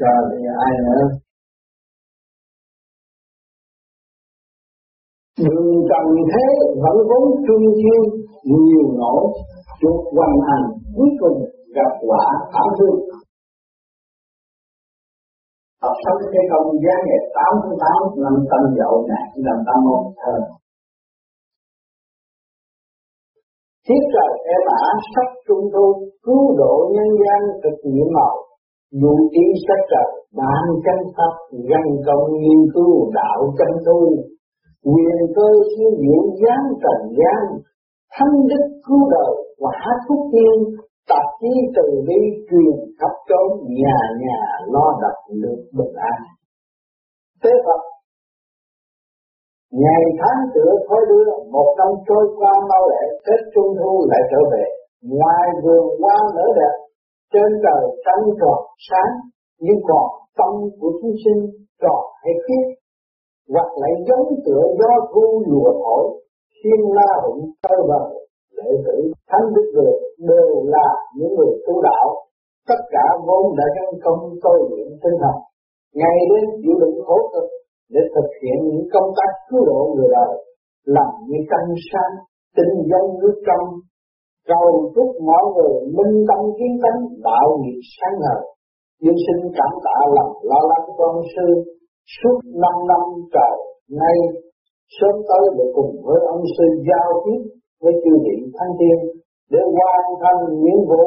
[0.00, 1.04] Rồi thì ai nữa?
[5.44, 6.44] Đường trần thế
[6.82, 8.02] vẫn vốn trung thiên
[8.44, 9.22] nhiều nỗi
[9.80, 10.64] chuột hoàn thành
[10.96, 11.38] cuối cùng
[11.76, 12.98] gặp quả thảm thương.
[15.82, 17.76] Học sống thế công giá ngày tám tháng
[18.14, 20.36] 8 năm tân dậu này, năm tám một thờ.
[23.88, 25.86] Thiết trời em ả sắp trung thu
[26.22, 28.49] cứu độ nhân gian thực nhiệm màu
[28.92, 31.34] dụ trí sắc trời ban chân pháp
[31.70, 34.00] gắn công nghiên cứu, đạo chân tu,
[34.84, 37.42] quyền cơ siêu diệu gián trần gian
[38.14, 40.56] thanh đức cứu đời quả phúc tiên
[41.08, 43.48] tập trí từ bi, truyền khắp trốn
[43.80, 44.40] nhà nhà
[44.72, 46.20] lo đập được bình an.
[47.42, 47.80] Thế Phật,
[49.72, 54.22] ngày tháng tựa khói đưa, một năm trôi qua mau lẹ, Tết Trung Thu lại
[54.30, 54.64] trở về,
[55.02, 56.74] ngoài vườn hoa nở đẹp
[57.32, 59.12] trên trời trăng tròn sáng,
[59.64, 60.06] nhưng còn
[60.38, 61.40] tâm của chúng sinh
[61.82, 62.62] tròn hay khít
[63.54, 66.04] hoặc lại giống tựa gió thu lùa thổi,
[66.56, 68.04] thiên la hụng tơ vần
[68.56, 68.96] đệ tử
[69.30, 69.96] thánh đức được
[70.30, 72.06] đều là những người tu đạo.
[72.68, 75.36] Tất cả vốn đã nhân công tôi luyện tinh thần,
[75.94, 77.48] ngày đêm chịu đựng khổ cực
[77.94, 80.32] để thực hiện những công tác cứu độ người đời,
[80.84, 82.14] làm như căng sáng,
[82.56, 83.64] tinh dân nước trong
[84.48, 88.40] cầu chúc mọi người minh tâm kiến tánh, đạo nghiệp sáng ngời.
[89.02, 91.46] Nhân sinh cảm tạ lòng lo lắng con sư,
[92.16, 93.02] suốt năm năm
[93.34, 93.56] trời
[94.00, 94.16] nay,
[94.96, 97.40] sớm tới để cùng với ông sư giao tiếp
[97.82, 98.98] với chư vị thanh tiên
[99.52, 101.06] để hoàn thành nhiệm vụ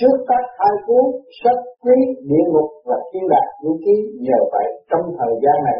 [0.00, 1.04] trước các hai cuốn
[1.40, 1.96] sách quý
[2.30, 5.78] địa ngục và thiên đàng vũ ký nhờ vậy trong thời gian này.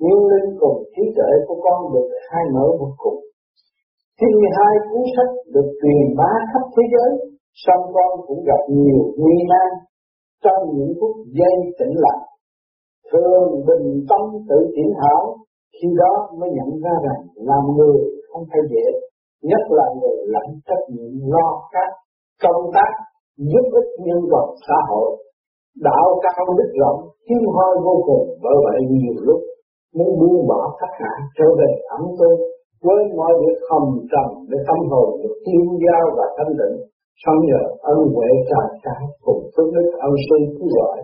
[0.00, 3.20] Nguyên linh cùng trí tuệ của con được hai mở một cùng
[4.18, 7.10] khi hai cuốn sách được truyền bá khắp thế giới,
[7.64, 9.70] song con cũng gặp nhiều nguy nan
[10.44, 12.22] trong những phút giây tĩnh lặng.
[13.12, 15.36] Thường bình tâm tự kiểm hảo,
[15.76, 17.98] khi đó mới nhận ra rằng làm người
[18.28, 18.86] không phải dễ,
[19.42, 21.90] nhất là người lãnh trách nhiệm lo các
[22.42, 22.92] công tác,
[23.36, 25.10] giúp ích nhân vật xã hội.
[25.80, 29.40] Đạo cao đức rộng hiếm hoi vô cùng bởi vậy nhiều lúc
[29.96, 32.30] muốn buông bỏ tất cả trở về ấm tu
[32.86, 36.76] với mọi việc hầm trầm để tâm hồn được tiêu dao và thanh định
[37.22, 37.62] sống nhờ
[37.92, 40.98] ân huệ trời trái cùng phước đức ân sư cứu gọi,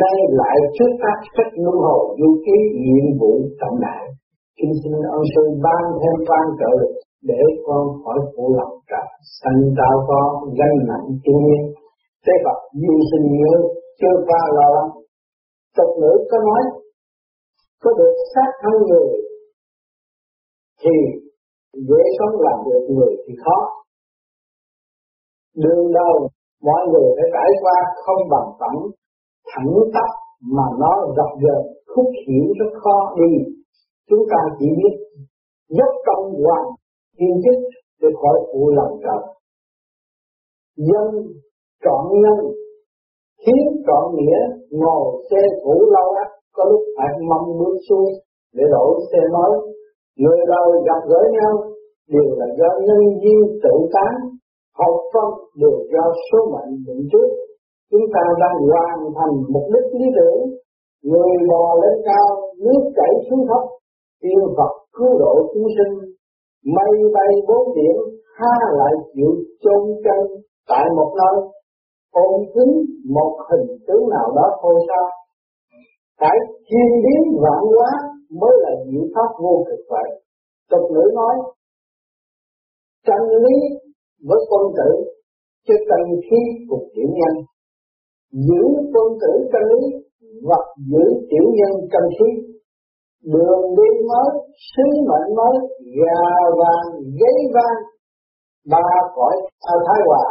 [0.00, 4.04] nay lại trước các sách luân hồi du ký nhiệm vụ trọng đại.
[4.58, 6.94] Kính xin ân sư ban thêm ban trợ lực
[7.30, 9.02] để con khỏi phụ lòng cả
[9.40, 11.62] sanh tạo con gánh nặng trung nhiên
[12.24, 13.54] thế Phật du sinh nhớ,
[14.00, 14.90] chưa qua lo lắng.
[15.76, 16.62] Tục ngữ có nói,
[17.82, 19.08] có được sát thân người
[20.82, 20.96] thì
[21.88, 23.58] dễ sống làm được người thì khó.
[25.56, 26.28] Đường đầu,
[26.62, 28.80] mọi người phải trải qua không bằng phẳng
[29.50, 30.10] thẳng tắp
[30.56, 31.62] mà nó gặp dờn
[31.94, 33.32] khúc hiểu rất khó đi.
[34.08, 34.94] Chúng ta chỉ biết
[35.68, 36.64] dốc công hoàn
[37.18, 37.58] thiên chức
[38.00, 39.22] để khỏi phụ lòng trời.
[40.76, 41.08] Dân
[41.84, 42.38] chọn nhân
[43.46, 44.40] khiến chọn nghĩa,
[44.70, 48.08] ngồi xe cũ lâu ắt có lúc phải mong bước xuống
[48.52, 49.79] để đổi xe mới
[50.22, 51.52] người đời gặp gỡ nhau
[52.14, 54.12] đều là do nhân duyên tự tán,
[54.78, 57.28] học phong đều do số mệnh định trước.
[57.90, 60.40] Chúng ta đang hoàn thành mục đích lý tưởng,
[61.10, 62.28] người bò lên cao,
[62.64, 63.62] nước chảy xuống thấp,
[64.22, 65.94] tiên Phật cứu độ chúng sinh,
[66.76, 67.96] mây bay bốn biển,
[68.38, 69.32] ha lại chịu
[69.62, 70.20] chôn chân
[70.68, 71.36] tại một nơi.
[72.12, 72.74] Ôm kính
[73.14, 75.06] một hình tướng nào đó thôi sao?
[76.20, 77.90] Phải thiên biến vạn hóa
[78.40, 80.08] mới là diệu pháp vô cực vậy.
[80.70, 81.34] Tục ngữ nói,
[83.06, 83.56] chân lý
[84.28, 84.90] với quân tử,
[85.68, 87.34] chứ cần khí cùng tiểu nhân.
[88.32, 89.82] Giữ quân tử chân lý
[90.46, 92.30] hoặc giữ tiểu nhân chân khí,
[93.32, 94.30] đường đi mới,
[94.70, 95.56] sứ mệnh mới
[95.98, 96.24] gà
[96.58, 96.88] vàng,
[97.20, 97.80] giấy vàng,
[98.70, 100.24] ba cõi a thái hòa.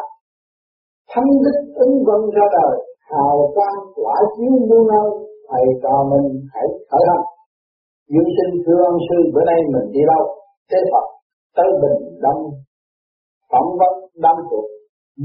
[1.12, 2.76] Thánh đức ứng vân ra đời,
[3.12, 5.10] hào quang quả chiếu muôn nơi,
[5.50, 7.39] thầy trò mình hãy khởi hành
[8.14, 10.24] dương sinh thưa ông sư bữa nay mình đi đâu?
[10.70, 11.08] Thế Phật,
[11.56, 12.42] tới Bình Đông
[13.52, 14.68] phỏng vấn đám cuộc.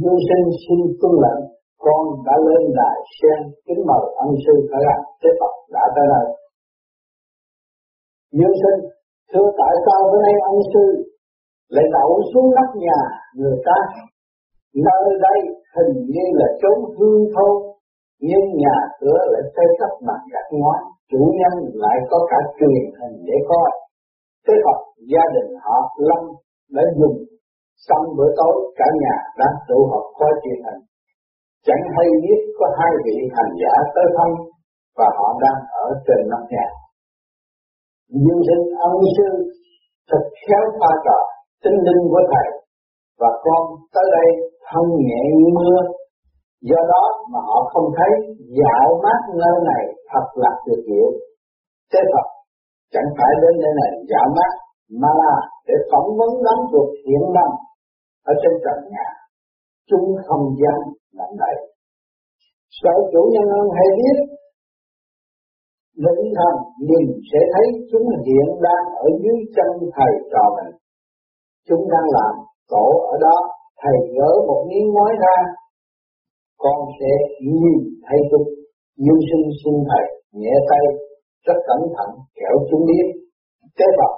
[0.01, 1.43] Dương sinh xin tuân lệnh,
[1.85, 6.07] con đã lên đài sen kính mời ông sư khởi hành thế Phật đã tới
[6.15, 6.27] đây
[8.39, 8.81] dương sinh,
[9.31, 10.85] thưa tại sao bữa nay ông sư
[11.75, 13.01] lại đậu xuống nóc nhà
[13.39, 13.79] người ta?
[14.87, 15.39] Nơi đây
[15.77, 17.55] hình như là chốn hương thôn
[18.29, 22.85] nhưng nhà cửa lại xây cấp bằng gạch ngói chủ nhân lại có cả truyền
[22.99, 23.71] hình để coi.
[24.45, 24.79] Thế Phật
[25.13, 25.77] gia đình họ
[26.09, 26.23] Lâm
[26.77, 27.17] đã dùng
[27.87, 30.81] xong bữa tối, cả nhà đã tụ họp coi truyền hình.
[31.67, 34.31] Chẳng hay biết có hai vị hành giả tới thăm
[34.99, 36.67] và họ đang ở trên nóc nhà.
[38.25, 39.29] Dương sinh ân sư
[40.11, 41.19] thật khéo pha trò,
[41.65, 42.49] tinh linh của thầy
[43.21, 43.63] và con
[43.95, 44.29] tới đây
[44.69, 45.79] thân nhẹ như mưa
[46.71, 47.03] do đó
[47.33, 48.13] mà họ không thấy
[48.61, 51.09] dạo mát nơi này thật là tuyệt diệu.
[51.93, 52.27] Thế Phật
[52.93, 54.53] chẳng phải đến nơi này dạo mát
[55.01, 55.35] mà là
[55.67, 57.51] để phỏng vấn đám chuột hiện năm
[58.31, 59.09] ở trên trần nhà.
[59.91, 60.79] Chúng không dám
[61.19, 61.55] làm đại.
[62.81, 64.17] Sở chủ nhân ơn hay biết,
[66.05, 66.55] vĩnh thần
[66.89, 70.75] nhìn sẽ thấy chúng hiện đang ở dưới chân thầy trò mình.
[71.69, 72.35] Chúng đang làm
[72.73, 73.37] tổ ở đó,
[73.83, 75.37] thầy gỡ một miếng ngói ra
[76.65, 77.13] con sẽ
[77.61, 78.47] nhìn thấy chúng.
[79.05, 80.07] Như sinh sinh thầy,
[80.41, 80.85] nhẹ tay,
[81.47, 83.07] rất cẩn thận kẻo chúng biết
[83.79, 84.13] thế Phật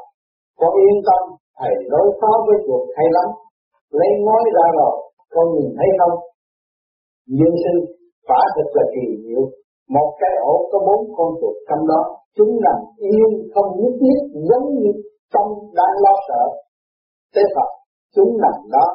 [0.60, 1.22] con yên tâm,
[1.58, 3.28] thầy đối phó với chuột hay lắm.
[3.98, 4.94] Lấy ngói ra rồi
[5.34, 6.16] con nhìn thấy không?
[7.38, 7.80] Dương sinh,
[8.28, 9.42] quả thật là kỳ diệu.
[9.94, 12.00] Một cái ổ có bốn con chuột trong đó.
[12.36, 12.78] Chúng nằm
[13.10, 14.90] yên, không nhúc nhích, giống như
[15.32, 16.42] trong đang lo sợ.
[17.34, 17.70] Thế Phật
[18.14, 18.86] chúng nằm đó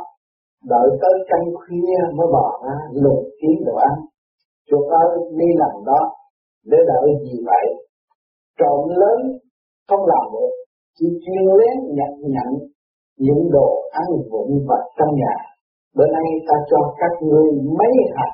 [0.65, 3.95] đợi tới canh khuya mới bỏ ra lục kiếm đồ ăn.
[4.67, 6.01] Chuột ơi đi làm đó,
[6.65, 7.65] để đợi gì vậy?
[8.59, 9.19] Trộm lớn,
[9.89, 10.51] không làm được.
[10.99, 12.49] Chỉ chuyên lén nhặt nhận
[13.17, 15.35] những đồ ăn vụn vặt trong nhà.
[15.95, 18.31] Bữa nay ta cho các ngươi mấy hạt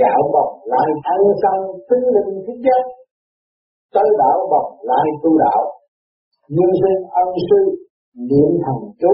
[0.00, 1.60] gạo bọc lại ăn xong
[1.90, 2.98] tinh linh thiết chất
[3.94, 5.62] tới đạo bọc lại tu đạo.
[6.48, 7.60] Nhưng sinh ân sư,
[8.28, 9.12] niệm thần chú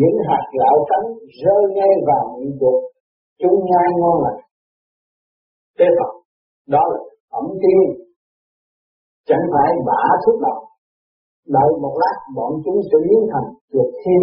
[0.00, 1.06] những hạt gạo trắng
[1.42, 2.78] rơi ngay vào miệng chuột
[3.40, 4.40] chúng nhai ngon lành.
[5.78, 6.12] Thế Phật
[6.74, 7.00] đó là
[7.40, 7.82] ẩm tiên.
[9.28, 10.58] Chẳng phải bả thuốc độc.
[11.46, 14.22] Đợi một lát, bọn chúng sẽ biến thành chuột thiên,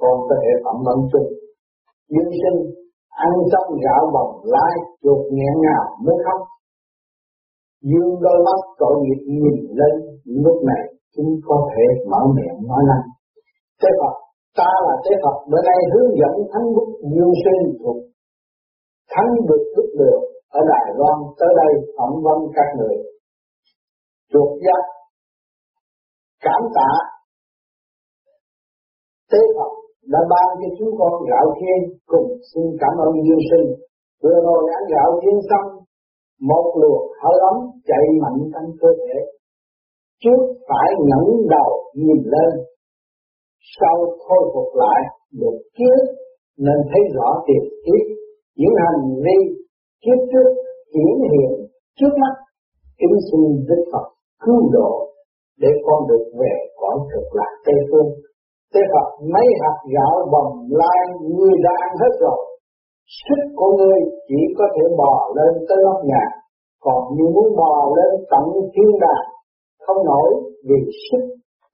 [0.00, 1.28] còn có thể phẩm vận chung.
[2.12, 2.58] Dương sinh
[3.08, 4.72] ăn xong gạo bồng lai
[5.02, 6.40] chuột nhẹ ngào mới khóc.
[7.82, 9.94] Dương đôi mắt tội nghiệp nhìn lên,
[10.44, 10.82] lúc này
[11.16, 13.04] chúng có thể mở miệng nói năng.
[13.82, 14.14] Thế Phật
[14.58, 17.98] ta là thế Phật, bữa nay hướng dẫn thánh bút dương sinh thuộc
[19.12, 20.20] thánh được đức được
[20.58, 21.18] ở Đài Loan.
[21.38, 22.96] Tới đây phỏng vấn các người.
[24.32, 24.82] Chuột giác
[26.46, 26.90] cảm tạ
[29.30, 29.72] tế Phật
[30.12, 33.66] đã ban cho chúng con gạo thiên cùng xin cảm ơn dương sinh.
[34.22, 35.68] Vừa rồi ăn gạo thiên xong,
[36.40, 37.56] một luồng hơi ấm
[37.88, 39.18] chạy mạnh trong cơ thể.
[40.22, 42.50] Trước phải ngẩng đầu nhìn lên
[43.74, 45.00] sau khôi phục lại
[45.40, 46.02] được kiếp
[46.58, 48.04] nên thấy rõ tiền kiếp
[48.60, 49.38] những hành vi
[50.04, 50.50] kiếp trước
[50.94, 51.52] hiển hiện
[51.98, 52.34] trước mắt
[52.98, 54.06] kính xin Đức Phật
[54.44, 54.92] cứu độ
[55.62, 58.10] để con được về cõi thực lạc Tây Phương.
[58.74, 60.48] Tây Phật mấy hạt gạo bầm
[60.80, 61.00] lai
[61.36, 62.40] người đã ăn hết rồi.
[63.22, 63.98] Sức của ngươi
[64.28, 66.24] chỉ có thể bò lên tới nóc nhà,
[66.84, 69.26] còn như muốn bò lên tận thiên đàng
[69.84, 70.30] không nổi
[70.68, 71.24] vì sức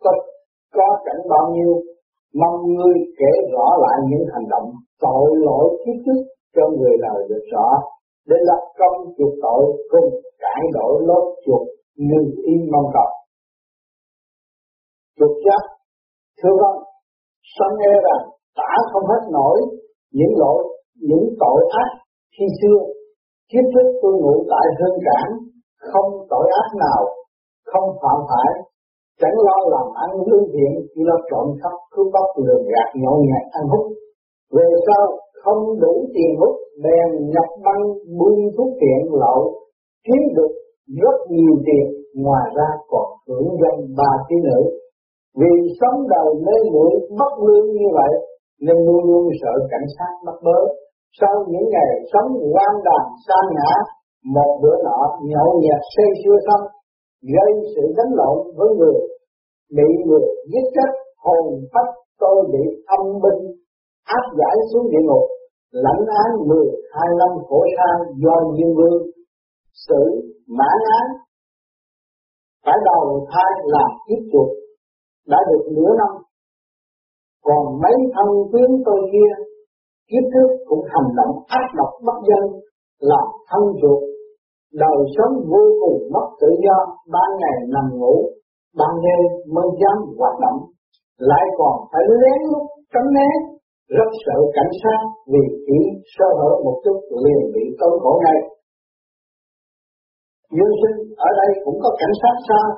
[0.05, 0.13] có,
[0.77, 1.73] có cảnh bao nhiêu.
[2.41, 4.69] Mong ngươi kể rõ lại những hành động
[5.01, 6.21] tội lỗi kiếp trước
[6.55, 7.69] cho người đời được rõ
[8.29, 11.63] để lập công chuộc tội cùng cải đổi lốt chuộc
[11.97, 13.11] như y mong cầu.
[15.19, 15.63] Chuộc giác,
[16.43, 16.79] thưa vâng,
[17.59, 18.23] sân e rằng
[18.57, 19.59] tả không hết nổi
[20.13, 20.63] những lỗi,
[21.09, 21.91] những tội ác
[22.39, 22.79] khi xưa.
[23.51, 25.31] Kiếp trước tôi ngủ tại hương cảng,
[25.91, 27.01] không tội ác nào,
[27.65, 28.53] không phạm phải,
[29.23, 33.17] chẳng lo làm ăn lương thiện, chỉ lo trộm cắp, cướp bóc, lường gạt, nhậu
[33.27, 33.87] nhẹt, ăn hút.
[34.57, 35.03] Về sau
[35.43, 37.83] không đủ tiền hút, bèn nhập băng
[38.19, 39.41] buôn thuốc tiện lậu,
[40.07, 40.53] kiếm được
[41.03, 41.87] rất nhiều tiền,
[42.25, 44.61] ngoài ra còn hưởng danh ba tỷ nữ.
[45.41, 48.13] Vì sống đời mê muội bất lương như vậy,
[48.67, 50.59] nên luôn luôn sợ cảnh sát bắt bớ.
[51.21, 53.73] Sau những ngày sống quan đàn xa ngã,
[54.35, 56.65] một bữa nọ nhậu nhẹt say sưa xong,
[57.35, 58.99] gây sự đánh lộn với người,
[59.77, 60.91] bị người giết chết,
[61.25, 62.65] hồn phách tôi bị
[62.97, 63.43] âm binh
[64.05, 65.25] áp giải xuống địa ngục,
[65.71, 69.03] lãnh án 12 năm khổ sai do Diêm Vương.
[69.89, 70.03] Xử
[70.59, 71.07] mãn án.
[72.65, 74.51] Phải đầu thai làm kiếp chuột
[75.27, 76.13] đã được nửa năm.
[77.45, 79.45] Còn mấy thân quyến tôi kia
[80.09, 82.61] kiếp trước cũng hành động ác độc bất dân
[82.99, 84.03] làm thân chuột
[84.73, 86.77] đời sống vô cùng mất tự do
[87.13, 88.15] ban ngày nằm ngủ
[88.79, 89.21] ban đêm
[89.55, 90.59] mới dám hoạt động
[91.31, 93.29] lại còn phải lén lút tránh né
[93.97, 95.01] rất sợ cảnh sát
[95.33, 95.79] vì chỉ
[96.15, 98.39] sơ hở một chút liền bị tối khổ ngay
[100.57, 100.99] Dương sinh
[101.29, 102.69] ở đây cũng có cảnh sát sao?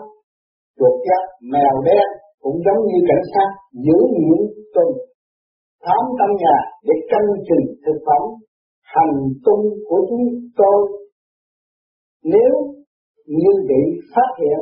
[0.79, 1.23] Chuột giác,
[1.53, 2.07] mèo đen
[2.43, 3.49] cũng giống như cảnh sát
[3.85, 4.41] giữ nhiễm
[4.75, 4.89] tuần
[5.85, 8.23] thám trong nhà để canh chừng thực phẩm
[8.95, 10.25] hành tung của chúng
[10.57, 10.81] tôi
[12.25, 12.53] nếu
[13.27, 13.83] như bị
[14.15, 14.61] phát hiện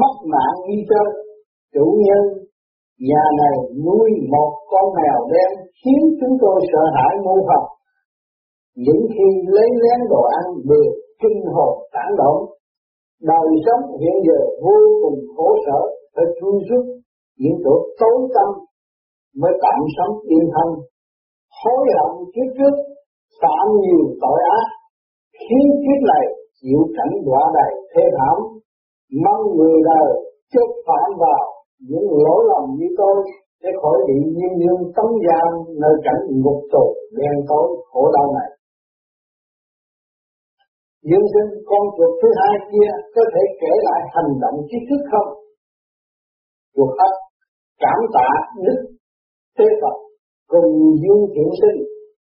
[0.00, 1.08] mất mạng như chơi.
[1.74, 2.22] Chủ nhân,
[3.10, 5.50] nhà này nuôi một con mèo đen
[5.80, 7.64] khiến chúng tôi sợ hãi ngu học
[8.76, 12.38] những khi lấy lén đồ ăn đều kinh hồn tản động
[13.22, 15.80] đời sống hiện giờ vô cùng khổ sở,
[16.14, 16.84] phải chui rút
[17.38, 18.48] những chỗ tối tâm
[19.40, 20.68] mới tạm sống yên thân.
[21.60, 22.74] Hối hận kiếp trước,
[23.40, 24.66] phạm nhiều tội ác,
[25.42, 26.24] khiến kiếp này
[26.60, 28.36] chịu cảnh đọa đầy thế thảm
[29.24, 30.08] mong người đời
[30.52, 31.44] chốt phản vào
[31.88, 33.16] những lỗi lầm như tôi
[33.62, 35.50] để khỏi bị nhiên dương tấm giam
[35.82, 36.84] nơi cảnh ngục tù
[37.16, 38.50] đen tối khổ đau này.
[41.08, 45.02] Dương sinh con chuột thứ hai kia có thể kể lại hành động trí thức
[45.10, 45.30] không?
[46.76, 47.12] Chuột ấp
[47.80, 48.28] cảm tạ
[48.64, 48.78] đức
[49.58, 49.96] tế Phật
[50.48, 50.70] cùng
[51.02, 51.78] dương thiện sinh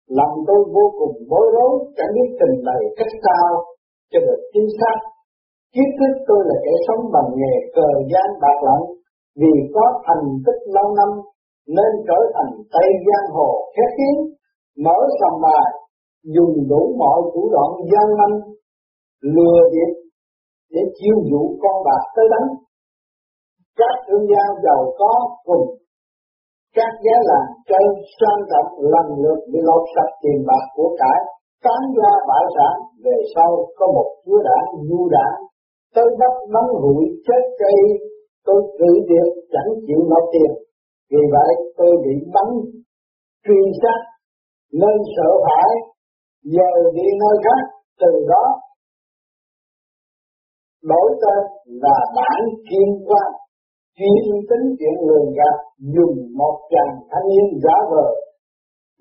[0.07, 3.63] làm tôi vô cùng bối rối, chẳng biết trình bày cách sao
[4.11, 4.95] cho được chính xác
[5.73, 8.81] Kiến thức tôi là kẻ sống bằng nghề cờ gian bạc lận
[9.39, 11.09] vì có thành tích lâu năm,
[11.75, 14.19] nên trở thành tây giang hồ khét tiếng.
[14.85, 15.67] Mở sòng bài,
[16.35, 18.35] dùng đủ mọi thủ đoạn gian manh,
[19.35, 19.91] lừa bịp
[20.73, 22.49] để chiêu dụ con bạc tới đánh.
[23.79, 25.13] Các thương gia giàu có
[25.45, 25.65] cùng
[26.75, 27.87] các giá làng chơi
[28.19, 31.19] sang trọng lần lượt bị lột sạch tiền bạc của cải,
[31.63, 32.75] tán ra bại sản.
[33.03, 35.39] Về sau có một chúa đảng du đảng
[35.95, 37.77] tới bắt bắn hụi chết cây,
[38.45, 40.51] tôi cử việc chẳng chịu nộp tiền.
[41.11, 42.49] Vì vậy tôi bị bắn
[43.45, 43.99] truy sát
[44.71, 45.71] nên sợ hãi
[46.43, 47.61] giờ đi nơi khác,
[48.01, 48.43] từ đó
[50.83, 51.43] đổi tên
[51.83, 53.29] là bản kim quan,
[53.97, 55.57] chuyên tính chuyện lường gạt
[55.95, 58.05] dùng một chàng thanh niên giả vờ.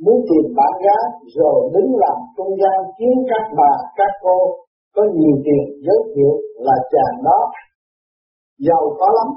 [0.04, 1.04] Muốn tìm bạn gái,
[1.36, 4.38] rồi đứng làm trung gian khiến các bà, các cô
[4.94, 6.34] có nhiều tiền giới thiệu
[6.66, 7.38] là chàng đó
[8.66, 9.28] giàu có lắm.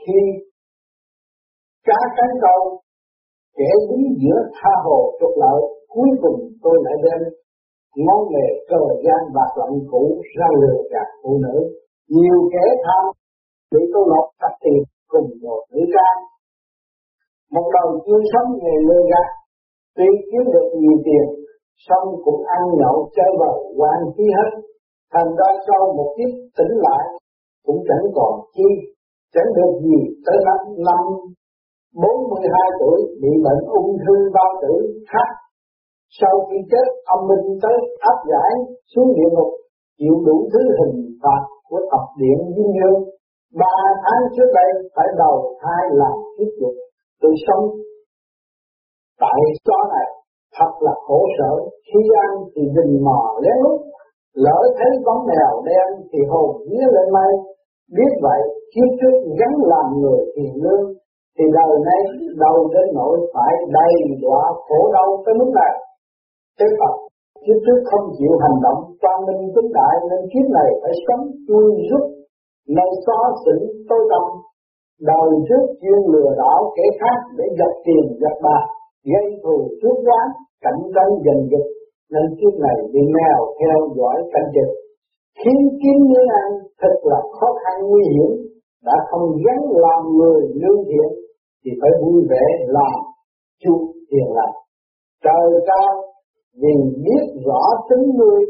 [0.00, 0.20] Khi
[1.86, 2.60] cá cánh câu
[3.58, 7.20] kẻ đứng giữa tha hồ trục lợi, cuối cùng tôi lại đem
[7.96, 11.56] ngón nghề cờ gian và lận cũ ra lừa gạt phụ nữ.
[12.08, 13.04] Nhiều kẻ tham
[13.72, 16.30] bị tôi lột sạch tiền cùng một nữ trang
[17.54, 19.28] một đầu chưa sống nghề lừa gạt,
[19.96, 21.26] tuy kiếm được nhiều tiền
[21.86, 24.50] xong cũng ăn nhậu chơi bời quan phí hết
[25.12, 27.04] thành ra sau một kiếp tỉnh lại
[27.66, 28.68] cũng chẳng còn chi,
[29.34, 31.02] chẳng được gì tới năm năm
[32.02, 34.74] bốn mươi hai tuổi, bị bệnh ung thư bao tử
[35.12, 35.30] khác
[36.20, 37.76] sau khi chết ông minh tới
[38.10, 38.50] áp giải,
[38.94, 39.50] xuống địa ngục,
[39.98, 42.98] chịu đủ thứ hình phạt của thập điện dương dương
[43.60, 43.74] ba
[44.04, 46.74] tháng trước đây, phải đầu thai làm kiếp dục.
[47.22, 47.64] Tôi sống
[49.20, 50.08] tại chó này,
[50.56, 51.52] thật là khổ sở.
[51.88, 53.80] Khi ăn thì rình mò lén lút
[54.34, 57.32] lỡ thấy con mèo đen thì hồn vía lên mây.
[57.96, 58.40] Biết vậy
[58.72, 60.86] kiếp trước gắn làm người thiền lương
[61.38, 62.02] thì đời nay
[62.44, 65.74] đầu đến nỗi phải đầy đọa khổ đau tới mức này.
[66.58, 66.94] Thế Phật
[67.44, 71.24] kiếp trước không chịu hành động quan minh tính đại nên kiếp này phải sống
[71.46, 72.04] chui rút,
[72.76, 74.24] nơi xó xỉnh tối tâm.
[75.10, 78.64] Đời trước chuyên lừa đảo kẻ khác để giật tiền giật bạc,
[79.12, 80.20] gây thù trước giá
[80.64, 81.66] cạnh tranh giành giật
[82.12, 84.72] nên kiếp này bị mèo theo dõi cảnh dịch.
[85.40, 86.48] Khiến kiếm miếng ăn
[86.80, 88.32] thật là khó khăn, nguy hiểm.
[88.84, 91.10] Đã không dám làm người lương thiện,
[91.64, 92.98] thì phải vui vẻ làm
[93.62, 93.74] chu
[94.10, 94.54] tiền lành.
[95.24, 95.90] Trời cao,
[96.60, 96.74] vì
[97.04, 98.40] biết rõ tính ngươi,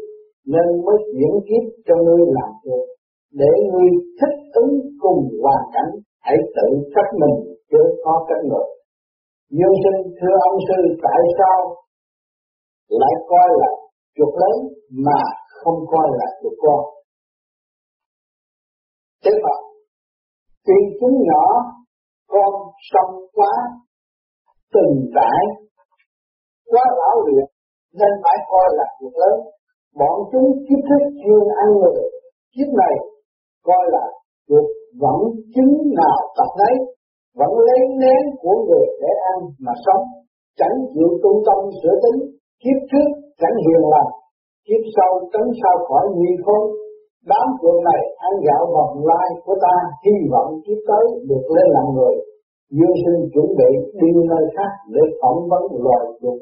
[0.52, 2.85] nên mới chuyển kiếp cho ngươi làm việc
[3.33, 3.90] để ngươi
[4.21, 5.93] thích ứng cùng hoàn cảnh,
[6.26, 7.37] hãy tự cách mình
[7.71, 8.67] chứ có cách người
[9.59, 11.59] dương sinh, thưa ông sư, tại sao
[12.90, 13.70] lại coi là
[14.16, 14.59] chuột lớn
[14.90, 15.20] mà
[15.62, 16.80] không coi là chuột con.
[19.25, 19.54] Thế mà
[20.66, 21.47] tuy chúng nhỏ,
[22.28, 22.52] con
[22.90, 23.52] sông quá,
[24.75, 25.42] từng trải
[26.70, 27.47] quá lão luyện,
[27.92, 29.38] nên phải coi là chuột lớn.
[29.99, 32.02] Bọn chúng kiếp thức chuyên ăn người,
[32.54, 32.94] kiếp này
[33.64, 34.06] coi là
[34.49, 34.64] chuột
[35.02, 35.20] vẫn
[35.54, 36.75] chứng nào tập đấy,
[37.35, 40.04] vẫn lấy nén của người để ăn mà sống,
[40.59, 43.09] chẳng chịu trung tâm sửa tính kiếp trước
[43.40, 44.11] chẳng hiền lành,
[44.67, 46.62] kiếp sau tránh sao khỏi nguy khốn.
[47.31, 49.75] Đám chuột này ăn gạo vòng lai của ta,
[50.05, 52.14] hy vọng kiếp tới được lên làm người.
[52.76, 56.38] Dương sinh chuẩn bị đi nơi khác để phỏng vấn loài dục.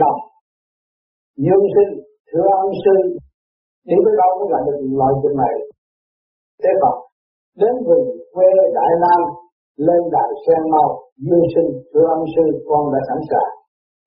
[0.00, 0.20] Đồng
[1.44, 1.92] dương sinh,
[2.30, 2.96] thưa ông sư,
[3.88, 5.54] đi tới đâu mới gặp được loài dục này?
[6.62, 6.96] Thế Phật,
[7.60, 9.20] đến vùng quê Đại Nam,
[9.86, 10.88] lên đại sen mau.
[11.26, 13.52] Dương sinh, thưa ông sư, con đã sẵn sàng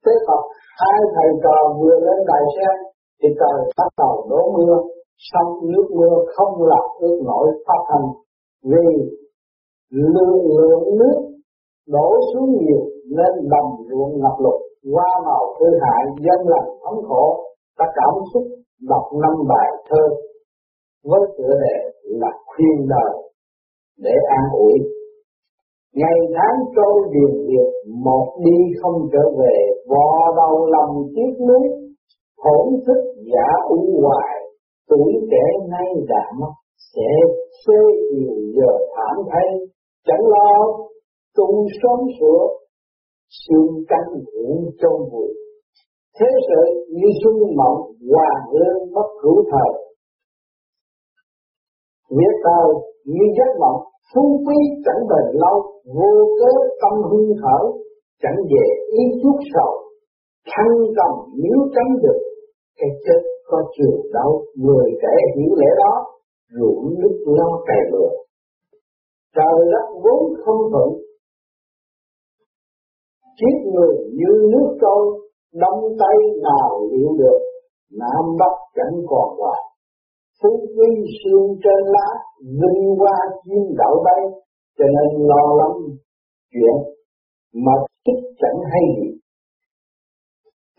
[0.06, 0.42] thế Phật
[0.82, 2.76] hai thầy trò vừa lên đại sen
[3.20, 4.76] thì trời bắt đầu đổ mưa
[5.18, 8.08] xong nước mưa không làm ước nổi pháp hành
[8.64, 8.88] vì
[9.92, 11.20] lượng lượng nước
[11.88, 12.84] đổ xuống nhiều
[13.18, 14.62] nên đồng ruộng ngập lụt,
[14.94, 17.44] hoa màu hư hại, dân lành thống khổ,
[17.78, 18.44] ta cảm xúc
[18.90, 20.04] đọc năm bài thơ
[21.04, 23.14] với tựa đề là khuyên đời
[23.98, 24.74] để an ủi.
[25.94, 27.68] Ngày tháng trôi điền điệp
[28.06, 29.56] một đi không trở về,
[29.90, 31.68] vò đầu lòng tiếc nuối
[32.44, 33.02] hỗn thức
[33.34, 34.38] giả u hoài.
[34.90, 36.54] Tuổi trẻ nay đã mất,
[36.96, 37.10] sẽ
[37.66, 37.80] xê
[38.10, 39.48] chiều giờ thảm thay.
[40.06, 40.68] Chẳng lo
[41.38, 42.48] tung sớm sửa,
[43.30, 45.38] xương canh ngủ trong vùi
[46.20, 47.80] thế sự như xuân mộng
[48.12, 49.72] hoàng hương bất hữu thời.
[52.10, 52.70] Nghĩa đời
[53.06, 53.82] như giấc mộng,
[54.14, 55.58] phú quý chẳng bền lâu
[55.96, 56.52] vô cớ
[56.82, 57.60] tâm hưng thở
[58.22, 58.66] chẳng về
[59.00, 59.74] ý chút sầu.
[60.52, 61.14] Thăng trầm
[61.44, 62.20] nếu tránh được,
[62.78, 65.94] cái chết có chiều đâu người kẻ hiểu lẽ đó,
[66.60, 68.28] ruộng nước lo cày lừa
[69.38, 70.90] trời đất vốn không thuận.
[73.38, 75.04] Chiếc người như nước trôi,
[75.54, 77.40] đông tây nào liệu được,
[77.92, 79.62] nam bắc chẳng còn hoài.
[80.42, 80.88] Phú quý
[81.20, 82.08] xương trên lá,
[82.40, 84.22] vinh hoa chim đậu bay
[84.78, 85.74] cho nên lo lắm
[86.52, 86.78] chuyện
[87.66, 87.72] mà
[88.06, 89.10] thích chẳng hay gì.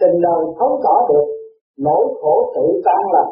[0.00, 1.26] Tình đời thấu tỏ được,
[1.78, 3.24] nỗi khổ tự tan là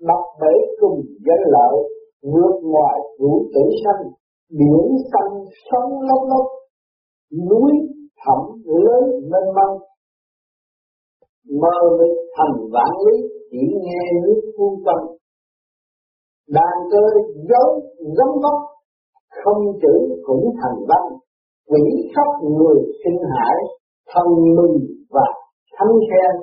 [0.00, 1.74] đập bể cùng danh lợi,
[2.22, 4.02] vượt ngoài vũ tử sanh,
[4.50, 5.32] biển xanh
[5.70, 6.46] sông lốc lốc,
[7.50, 7.72] núi
[8.20, 9.78] thẳm lớn mênh mông.
[11.60, 15.16] Mơ mịt thành vạn lý, chỉ nghe nước phu tâm
[16.48, 17.04] đàn cơ
[17.48, 18.58] dấu giống gốc
[19.44, 19.94] không chữ
[20.26, 21.04] cũng thành văn
[21.70, 23.56] quỷ khóc người sinh hải
[24.14, 24.26] thân
[24.56, 24.76] mừng
[25.10, 25.28] và
[25.78, 26.34] thánh khen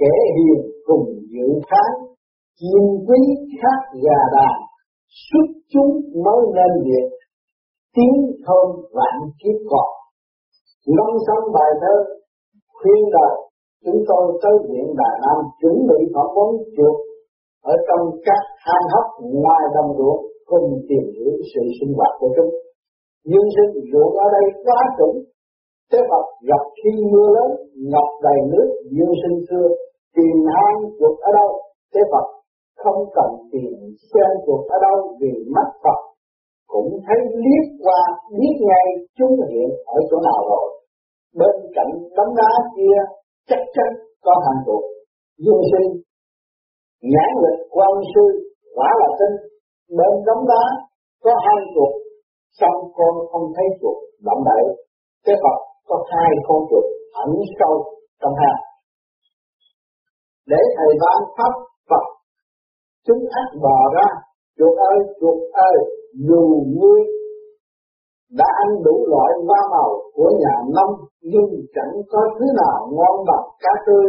[0.00, 2.14] kẻ hiền cùng dự kháng
[2.60, 3.20] chim quý
[3.60, 4.56] khác gà đàn,
[5.26, 5.92] xuất chúng
[6.24, 7.08] mới nên việc,
[7.94, 8.66] tiếng thơm
[8.96, 9.88] vạn kiếp còn.
[10.86, 11.96] Ngâm xong bài thơ,
[12.76, 13.34] khuyên đời,
[13.84, 16.96] chúng tôi tới viện Đà Nam chuẩn bị phỏng vấn chuột
[17.62, 19.06] ở trong các hang hấp
[19.42, 22.52] ngoài đồng ruộng cùng tìm hiểu sự sinh hoạt của chúng.
[23.30, 25.16] Nhưng sinh ruộng ở đây quá trũng,
[25.92, 27.50] thế Phật gặp khi mưa lớn
[27.92, 29.66] ngập đầy nước dương sinh xưa
[30.16, 31.50] tìm hang chuột ở đâu?
[31.94, 32.26] Thế Phật
[32.82, 33.72] không cần tìm
[34.10, 36.00] xem chuột ở đâu vì mắt Phật
[36.72, 38.00] cũng thấy liếc qua
[38.38, 38.86] biết ngay
[39.18, 40.66] chúng hiện ở chỗ nào rồi.
[41.38, 42.98] Bên cạnh tấm đá kia
[43.48, 43.88] chắc chắn
[44.24, 44.82] có hàng chuột
[45.44, 45.88] dương sinh
[47.12, 48.24] nhãn lực quan sư
[48.74, 49.53] quả là tinh
[49.88, 50.64] bên đống đá
[51.24, 51.92] có hai chuột,
[52.58, 54.64] xong con không thấy chuột động đậy.
[55.24, 56.84] Cái Phật có hai con chuột
[57.24, 57.74] ẩn sâu
[58.20, 58.60] trong hang.
[60.46, 61.52] Để thầy ban pháp,
[61.90, 62.04] Phật,
[63.06, 64.08] chúng ác bò ra,
[64.58, 65.76] chuột ơi chuột ơi,
[66.28, 67.02] dù ngươi
[68.38, 73.16] đã ăn đủ loại ba màu của nhà nông, nhưng chẳng có thứ nào ngon
[73.28, 74.06] bằng cá tươi.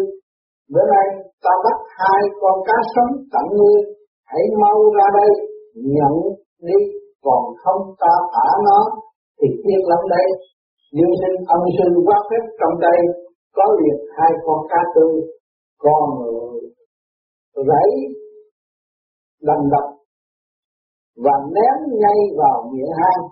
[0.73, 1.07] Bữa nay
[1.43, 3.81] ta bắt hai con cá sống tặng ngươi,
[4.25, 5.31] hãy mau ra đây
[5.75, 6.15] nhận
[6.61, 6.79] đi,
[7.21, 8.79] còn không ta thả nó,
[9.41, 10.27] thì tiếc lắm đây
[10.91, 12.99] nhưng sinh ân sư quá phép trong đây,
[13.55, 15.07] có liệt hai con cá tư
[15.77, 16.09] còn
[17.55, 17.91] rẫy
[19.41, 19.87] đầm đập
[21.23, 23.23] và ném ngay vào miệng hang.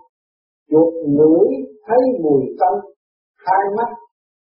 [0.69, 1.47] Chuột lưỡi
[1.87, 2.79] thấy mùi tanh,
[3.35, 3.89] hai mắt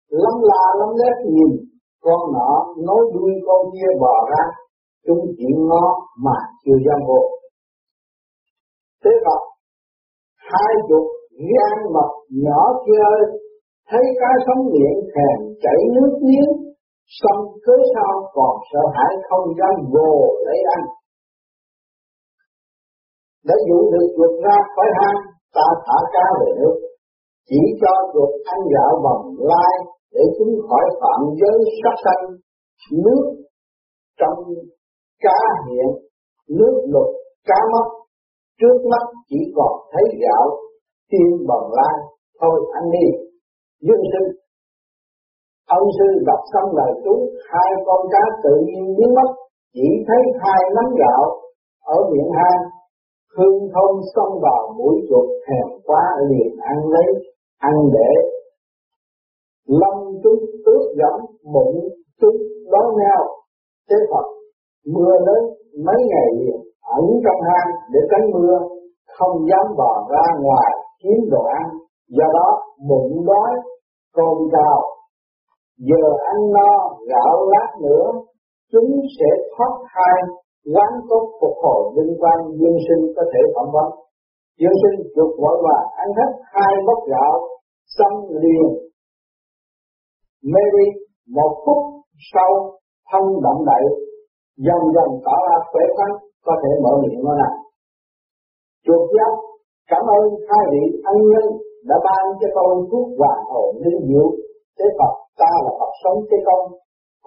[0.09, 1.51] lắm la lắm lét nhìn
[2.01, 4.43] con nọ nói đuôi con kia bò ra.
[5.05, 7.37] Chúng chỉ ngó mà chưa dám vô
[9.03, 9.41] thế vậy
[10.51, 11.05] hai dục
[11.51, 12.11] gian mập
[12.43, 13.23] nhỏ kia ơi
[13.89, 16.51] thấy cá sống miệng thèm chảy nước miếng,
[17.19, 20.11] xong cớ sao còn sợ hãi không dám vô
[20.45, 20.83] lấy ăn.
[23.47, 25.19] Để dụ được chuột ra khỏi hang,
[25.55, 26.75] ta thả cá về nước.
[27.49, 29.73] Chỉ cho chuột ăn dạo bằng lai
[30.13, 32.23] để chúng khỏi phạm giới sát sanh.
[33.03, 33.23] Nước
[34.19, 34.39] trong
[35.23, 35.89] cá hiện,
[36.49, 37.09] nước lục
[37.45, 37.87] cá mất
[38.59, 40.45] trước mắt chỉ còn thấy gạo
[41.09, 41.97] tiên bằng lai.
[42.41, 43.05] Thôi anh đi
[43.81, 44.23] dương sư,
[45.67, 47.13] ông sư đọc xong lời chú
[47.49, 49.29] hai con cá tự nhiên biến mất.
[49.73, 51.23] Chỉ thấy hai nắm gạo
[51.85, 52.63] ở miệng hang.
[53.37, 57.09] Hương thơm xông vào mũi chuột thèm quá liền ăn lấy
[57.57, 58.11] ăn để.
[59.67, 61.19] Lâm chúng ướt gẫm
[61.53, 61.89] bụng
[62.21, 62.37] chúng
[62.71, 63.23] đói nhau
[63.89, 64.27] thế Phật
[64.93, 65.43] mưa lớn
[65.85, 68.57] mấy ngày liền ẩn trong hang để tránh mưa,
[69.17, 70.71] không dám bò ra ngoài
[71.01, 71.65] kiếm đồ ăn.
[72.09, 72.47] Do đó,
[72.89, 73.51] bụng đói
[74.15, 74.97] cồn cào
[75.77, 76.71] giờ ăn no,
[77.09, 78.05] gạo lát nữa,
[78.71, 80.17] chúng sẽ thoát thai,
[80.73, 83.89] quán tốt phục hồi liên quan dương sinh có thể phỏng vấn.
[84.59, 87.33] Dương sinh được vội là ăn hết hai bốc gạo,
[87.97, 88.69] xong liền.
[90.43, 90.87] Mary đi
[91.35, 91.77] một phút
[92.33, 92.51] sau,
[93.11, 93.83] thân động đậy
[94.57, 96.11] dần dần tỏ ra khỏe khoắn
[96.47, 97.49] có thể mở miệng nó ra.
[98.85, 99.33] Chuột giác
[99.91, 100.83] cảm ơn hai vị
[101.13, 101.47] ân nhân
[101.89, 104.27] đã ban cho con thuốc hoàng hồn linh diệu.
[104.77, 106.65] Thế Phật, ta là Phật sống thế công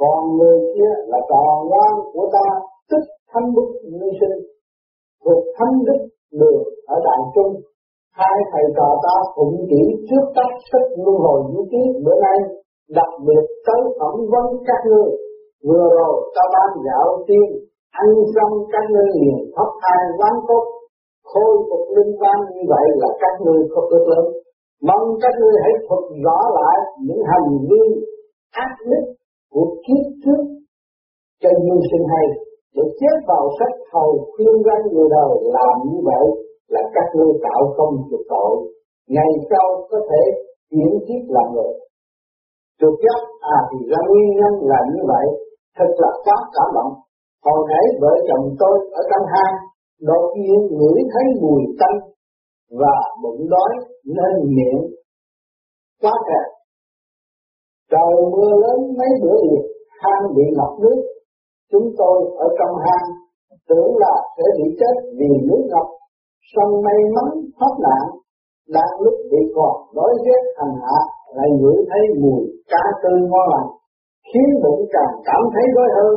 [0.01, 2.47] còn người kia là tròn ngoan của ta,
[2.91, 4.37] tức thanh đức như sinh.
[5.25, 6.01] Thuộc thanh đức
[6.41, 7.53] đường ở đại trung.
[8.21, 12.39] Hai thầy trò ta phụng chỉ trước tác sức luân hồi vũ ký bữa nay,
[12.99, 15.11] đặc biệt tới phỏng vấn các ngươi
[15.69, 17.49] vừa rồi ta ban dạo tiên
[17.91, 20.65] ăn xong các ngươi liền thoát thai quán tốt
[21.33, 24.27] khôi phục linh quan như vậy là các ngươi có cơ lớn.
[24.89, 27.83] Mong các ngươi hãy thuật rõ lại những hành vi
[28.53, 29.05] ác đức
[29.53, 30.43] của kiếp trước
[31.43, 32.27] cho nhân sinh hay
[32.77, 36.25] để chép vào sách hầu khuyên răn người đời làm như vậy
[36.69, 38.55] là các ngươi tạo công chuộc tội.
[39.09, 40.23] Ngày sau có thể
[40.71, 41.73] chuyển kiếp làm người.
[42.81, 45.27] Chuộc giác à thì ra nguyên nhân là như vậy.
[45.77, 46.93] Thật là quá cảm động
[47.45, 49.55] hồi nãy vợ chồng tôi ở trong hang
[50.01, 51.99] đột nhiên ngửi thấy mùi tanh
[52.81, 53.73] và bụng đói
[54.05, 54.81] nên miệng
[56.03, 56.47] quá kẹt.
[57.91, 59.63] Trời mưa lớn mấy bữa liền,
[60.03, 60.99] hang bị ngập nước.
[61.73, 63.07] Chúng tôi ở trong hang
[63.69, 65.87] tưởng là sẽ bị chết vì nước ngập.
[66.53, 68.05] Xong may mắn thoát nạn,
[68.75, 71.01] đang lúc bị còn đói rét hành hạ,
[71.37, 73.71] lại ngửi thấy mùi cá tươi ngon lành,
[74.29, 76.15] khiến bụng càng cảm thấy đói hơn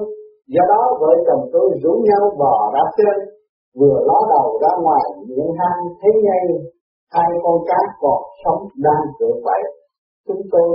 [0.47, 3.17] do đó vợ chồng tôi rủ nhau bò ra trên
[3.79, 6.45] vừa ló đầu ra ngoài miệng hang thấy ngay
[7.13, 9.62] hai con cá còn sống đang cửa quậy
[10.27, 10.69] chúng tôi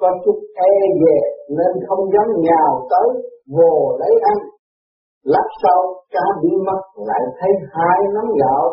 [0.00, 3.08] có chút e dè nên không dám nhào tới
[3.56, 4.38] vồ lấy ăn.
[5.24, 8.64] Lát sau, cá bị mất, lại thấy hai nắm gạo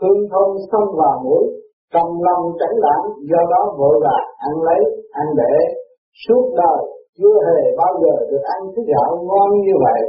[0.00, 1.44] hương thơm xông vào mũi,
[1.92, 4.80] trong lòng chẳng lãng do đó vội vàng ăn lấy,
[5.10, 5.54] ăn để
[6.26, 6.82] suốt đời
[7.18, 10.02] chưa hề bao giờ được ăn thứ gạo ngon như vậy.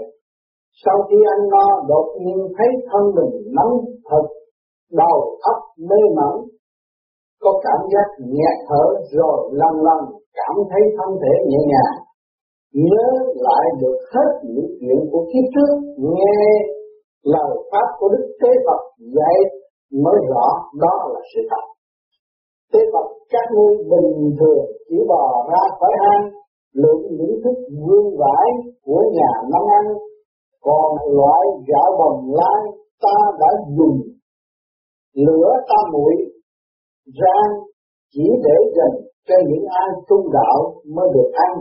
[0.84, 3.74] Sau khi ăn no, đột nhiên thấy thân mình nóng
[4.10, 4.26] thật,
[4.91, 5.17] đầu
[5.52, 6.34] óc mê mẩn,
[7.43, 8.86] có cảm giác nhẹ thở
[9.17, 10.00] rồi lần lần
[10.39, 11.96] cảm thấy thân thể nhẹ nhàng,
[12.74, 16.38] nhớ lại được hết những chuyện của kiếp trước, nghe
[17.24, 18.82] lời pháp của đức thế phật
[19.15, 19.38] dạy
[20.04, 20.46] mới rõ
[20.82, 21.63] đó là sự thật.
[22.74, 26.30] Thế phật các ngươi bình thường, chỉ bò ra khỏi hang
[26.81, 28.47] lượng những thức vương vải
[28.85, 29.85] của nhà nông ăn
[30.61, 32.61] còn loại gạo bồng lai
[33.01, 33.97] ta đã dùng.
[35.15, 36.13] Lửa ta muội,
[37.19, 37.51] rang
[38.13, 40.57] chỉ để dành cho những ai tu đạo
[40.95, 41.53] mới được ăn.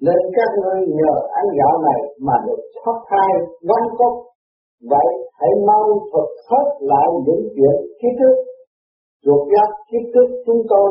[0.00, 3.32] Nên các ngươi nhờ ăn gạo này mà được thoát thai
[3.68, 4.14] quán cốt
[4.90, 5.08] vậy
[5.40, 8.36] hãy mau thuật hết lại những chuyện kiếp trước
[9.24, 10.90] ruột giác kiếp trước chúng tôi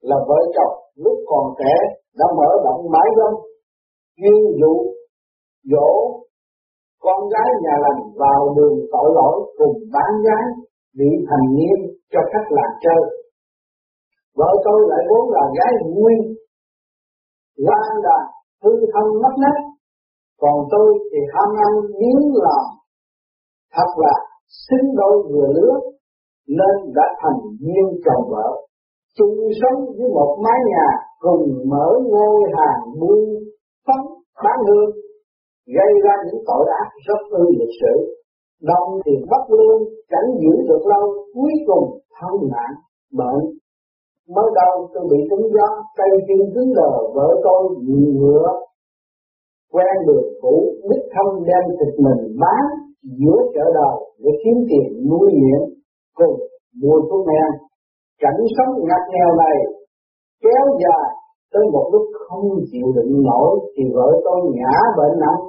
[0.00, 3.36] là vợ chồng lúc còn trẻ đã mở rộng mãi rông
[4.18, 4.74] chuyên dụ,
[5.72, 5.90] dỗ
[7.04, 10.44] con gái nhà lành vào đường tội lỗi cùng bán gái
[10.98, 11.78] bị thành niên
[12.12, 13.02] cho khách làm chơi.
[14.36, 16.20] Vợ tôi lại vốn là gái nguyên
[17.66, 18.18] quan là
[18.62, 19.72] hư thân mất nát
[20.42, 22.64] còn tôi thì ham ăn miếng làm,
[23.74, 24.14] thật là
[24.66, 25.74] xứng đôi vừa lứa,
[26.48, 28.48] nên đã thành duyên chồng vợ
[29.18, 30.88] chung sống với một mái nhà
[31.20, 33.24] cùng mở ngôi hàng buôn
[33.86, 34.00] phấn
[34.44, 34.90] bán hương,
[35.76, 37.94] gây ra những tội ác rất ư lịch sử.
[38.62, 42.72] Đồng tiền bất lương chẳng giữ được lâu, cuối cùng thân nạn
[43.18, 43.44] bệnh.
[44.34, 48.48] Mới đầu tôi bị trúng gió, cây chân cứng đờ, vợ tôi bị ngựa.
[49.72, 52.64] Quen đường cũ, đích thâm đem thịt mình bán
[53.02, 55.62] giữa chợ đầu để kiếm tiền nuôi nghiện
[56.14, 56.36] cùng
[56.82, 57.50] mua thuốc men
[58.20, 59.56] cảnh sống ngặt nghèo này
[60.42, 61.08] kéo dài
[61.52, 65.40] tới một lúc không chịu đựng nổi thì vợ tôi ngã bệnh nặng.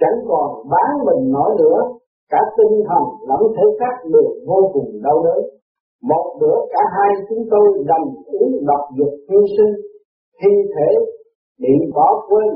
[0.00, 1.80] Chẳng còn bán mình nổi nữa,
[2.30, 5.40] cả tinh thần lẫn thể xác đều vô cùng đau đớn.
[6.02, 9.74] Một bữa cả hai chúng tôi đầm uống độc dục hy sinh,
[10.40, 10.88] thi thể
[11.60, 12.48] bị bỏ quên.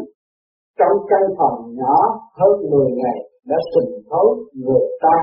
[0.78, 1.96] Trong căn phòng nhỏ,
[2.38, 5.14] hơn 10 ngày đã sình thối, người ta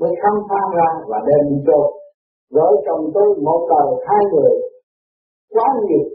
[0.00, 2.03] mới khám phá ra và đem đi chôn
[2.54, 4.52] vợ chồng tôi một đời hai người.
[5.54, 6.06] Quá nhiều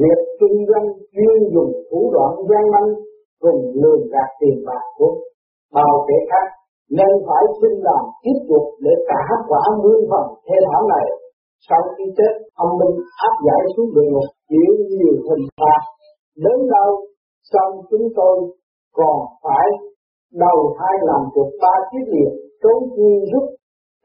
[0.00, 2.90] việc kinh doanh chuyên dùng thủ đoạn gian manh
[3.42, 5.12] cùng lường gạt tiền bạc của
[5.74, 6.46] bao kẻ khác.
[6.90, 11.06] Nên phải xin làm tiếp tục để trả quả nguyên phần thê thảm này.
[11.68, 15.82] Sau khi chết, ông minh áp giải xuống địa ngục, chịu nhiều hình phạt.
[16.44, 16.90] Đến đâu,
[17.52, 18.36] xong chúng tôi
[18.98, 19.68] còn phải
[20.34, 23.44] đầu thai làm được ba kiếp liền, trốn chi rút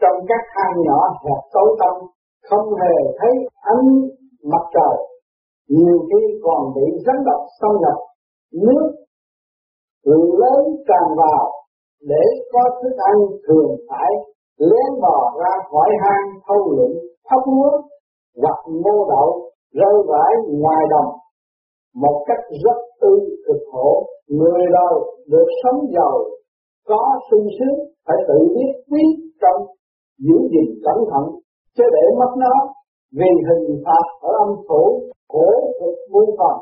[0.01, 1.93] trong các hang nhỏ hẹp tối tăm,
[2.49, 3.33] không hề thấy
[3.73, 3.85] ánh
[4.51, 4.95] mặt trời.
[5.69, 7.97] Nhiều khi còn bị rắn độc xâm nhập,
[8.65, 8.85] nước
[10.41, 11.51] lớn tràn vào
[12.01, 13.15] để có thức ăn
[13.47, 14.11] thường phải
[14.57, 16.91] lén bò ra khỏi hang thâu lượm
[17.29, 17.81] thóc lúa
[18.41, 21.11] hoặc ngô đậu rơi vãi ngoài đồng.
[21.95, 24.95] Một cách rất tư cực khổ, người đời
[25.27, 26.19] được sống giàu,
[26.87, 29.01] có sung sướng phải tự biết quý
[29.41, 29.67] trong
[30.25, 31.25] giữ gìn cẩn thận,
[31.77, 32.53] chứ để mất nó,
[33.17, 34.83] vì hình phạt ở âm phủ
[35.29, 35.47] khổ
[35.79, 36.55] cực muôn phần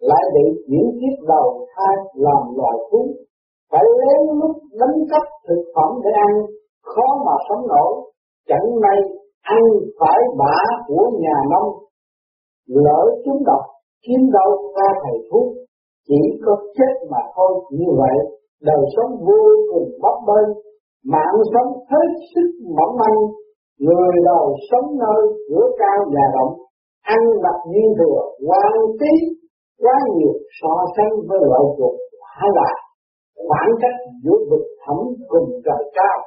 [0.00, 3.00] lại bị chuyển kiếp đầu thai làm loài thú.
[3.72, 6.34] Phải lén lút đánh cắp thực phẩm để ăn,
[6.82, 7.92] khó mà sống nổi.
[8.48, 8.98] Chẳng may
[9.42, 9.62] ăn
[10.00, 10.56] phải bả
[10.88, 11.70] của nhà nông,
[12.66, 13.64] lỡ chúng độc,
[14.02, 15.46] kiếm đâu ra thầy thuốc
[16.08, 18.16] chỉ có chết mà thôi, như vậy,
[18.62, 19.40] đời sống vô
[19.72, 20.48] cùng bấp bênh
[21.04, 23.18] mạng sống hết sức mỏng manh,
[23.78, 26.54] người đời sống nơi cửa cao nhà rộng,
[27.02, 29.12] ăn mặc nhiên thừa quan tí
[29.82, 31.94] quá nhiều so sánh với loại chuột
[32.34, 32.70] hả là
[33.48, 36.18] khoảng cách giữa vực thẳm cùng trời cao.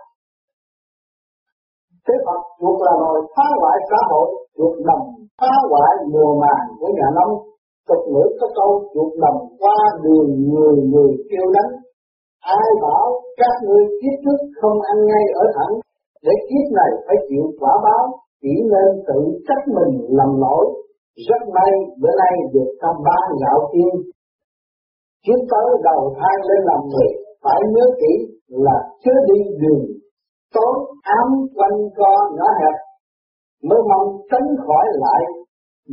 [2.08, 5.06] Thế Phật chuột là loài phá hoại xã hội chuột đồng
[5.42, 7.34] phá hoại mùa màng của nhà nông.
[7.88, 11.72] Tục ngữ có câu chuột đồng qua đường người người kêu đánh
[12.44, 15.74] ai bảo các ngươi kiếp trước không ăn ngay ở thẳng,
[16.26, 18.04] để kiếp này phải chịu quả báo,
[18.42, 20.66] chỉ nên tự trách mình lầm lỗi.
[21.28, 23.94] Rất may bữa nay được tham ba gạo tiên.
[25.26, 27.10] Kiếp tới đầu thai lên làm người,
[27.44, 28.14] Phải nhớ kỹ
[28.48, 29.86] là chưa đi đường.
[30.54, 32.76] Tối ám quanh co nhỏ hẹp,
[33.64, 35.22] Mới mong tránh khỏi lại.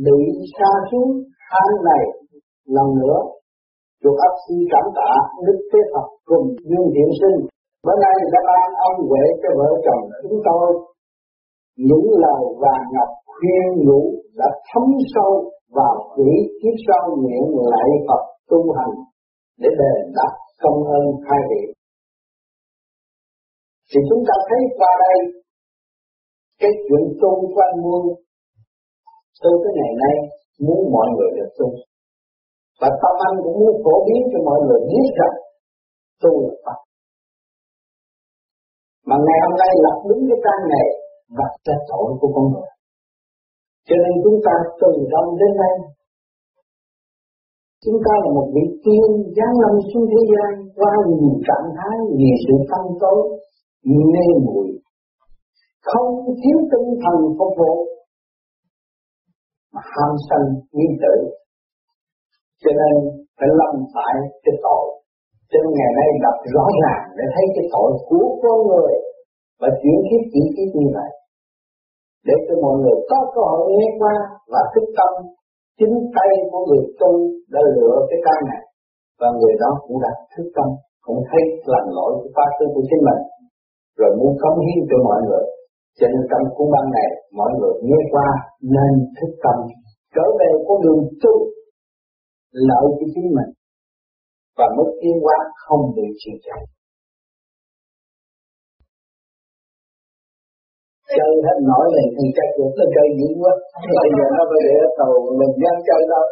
[0.05, 0.21] Bị
[0.57, 1.09] xa xuống
[1.49, 2.03] hang này
[2.65, 3.19] lần nữa
[4.01, 5.11] Chúc ấp xin cảm tạ
[5.45, 7.37] Đức Thế Phật cùng Dương Thiện Sinh
[7.85, 10.67] Bữa nay đã ban ông huệ cho vợ chồng chúng tôi
[11.87, 14.01] Những lời vàng ngọc khuyên nhủ
[14.39, 14.83] đã thấm
[15.13, 15.31] sâu
[15.77, 18.95] vào quỷ kiếp sau nguyện lại Phật tu hành
[19.61, 21.63] để đền đáp công ơn hai vị.
[23.89, 25.17] Thì chúng ta thấy qua đây,
[26.59, 28.05] cái chuyện tu quan anh Muôn
[29.63, 30.15] cái ngày nay
[30.65, 31.67] muốn mọi người được tu.
[32.81, 35.35] Và tâm anh cũng muốn phổ biến cho mọi người biết rằng
[36.21, 36.79] tu là Phật.
[39.07, 40.87] Mà ngày hôm nay lập đúng cái trang này
[41.37, 42.71] và ra tội của con người.
[43.87, 45.73] Cho nên chúng ta từ đông đến nay
[47.85, 51.95] Chúng ta là một vị tiên giáng lâm xuống thế gian qua nhiều trạng thái,
[52.17, 53.21] nhiều sự phân tối,
[54.13, 54.67] mê muội
[55.89, 57.73] không thiếu tinh thần phục vụ
[59.73, 61.15] mà ham sân nghi tử
[62.61, 62.93] cho nên
[63.37, 64.85] phải lâm phải cái tội.
[65.49, 68.93] Cho nên ngày nay đọc rõ ràng để thấy cái tội của con người
[69.61, 71.11] và chuyển kiếp chỉ kiếp như vậy.
[72.27, 74.15] Để cho mọi người có cơ hội nghe qua
[74.51, 75.11] và thức tâm,
[75.79, 77.11] chính tay của người tu
[77.53, 78.61] đã lựa cái căn này.
[79.19, 80.67] Và người đó cũng đã thức tâm,
[81.05, 81.43] cũng thấy
[81.73, 83.21] lầm lỗi của pháp tư của chính mình.
[83.99, 85.45] Rồi muốn cống hiến cho mọi người.
[85.97, 88.27] Cho nên trong cuốn băng này, mọi người nghe qua
[88.75, 89.57] nên thức tâm.
[90.15, 91.33] Trở về con đường tu
[92.67, 93.51] lợi cho chính mình,
[94.57, 96.59] và mức tiến hóa không bị trì trệ.
[101.17, 103.53] Chơi hết nổi này thì chắc cũng là chơi dữ quá.
[103.99, 106.25] Bây giờ nó phải để tàu mình dám chơi đâu.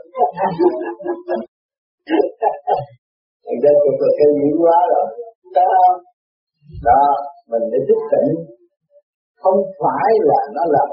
[3.43, 5.07] Thì cái cũng là chơi dữ quá rồi.
[5.57, 5.71] Đó.
[6.87, 7.03] Đó,
[7.51, 8.29] mình để thức tỉnh.
[9.43, 10.89] Không phải là nó làm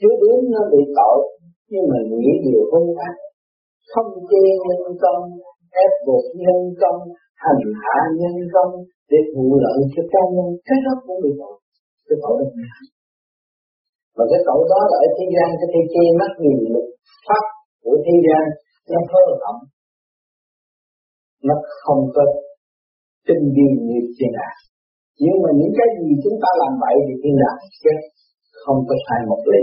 [0.00, 1.18] chứ đến nó bị tội,
[1.70, 3.14] nhưng mình nghĩ điều không ác
[3.92, 5.22] không chê nhân công
[5.84, 7.00] ép buộc nhân công
[7.44, 8.72] hành hạ nhân công
[9.10, 10.48] để vụ lợi cho cá nhân.
[10.66, 11.56] Cái đó cũng bị tội
[12.08, 12.48] cái tội đó
[14.16, 16.88] và cái tội đó là ở thế gian, cái thế chê mắt nhìn lực
[17.26, 17.44] pháp
[17.84, 18.44] của thế gian,
[18.90, 19.60] nó hơ hỏng.
[21.48, 22.22] Nó không có
[23.26, 24.58] tinh vi như thiên đàng
[25.24, 27.98] nhưng mà những cái gì chúng ta làm vậy thì thiên đàng chết,
[28.62, 29.62] không có sai một lý.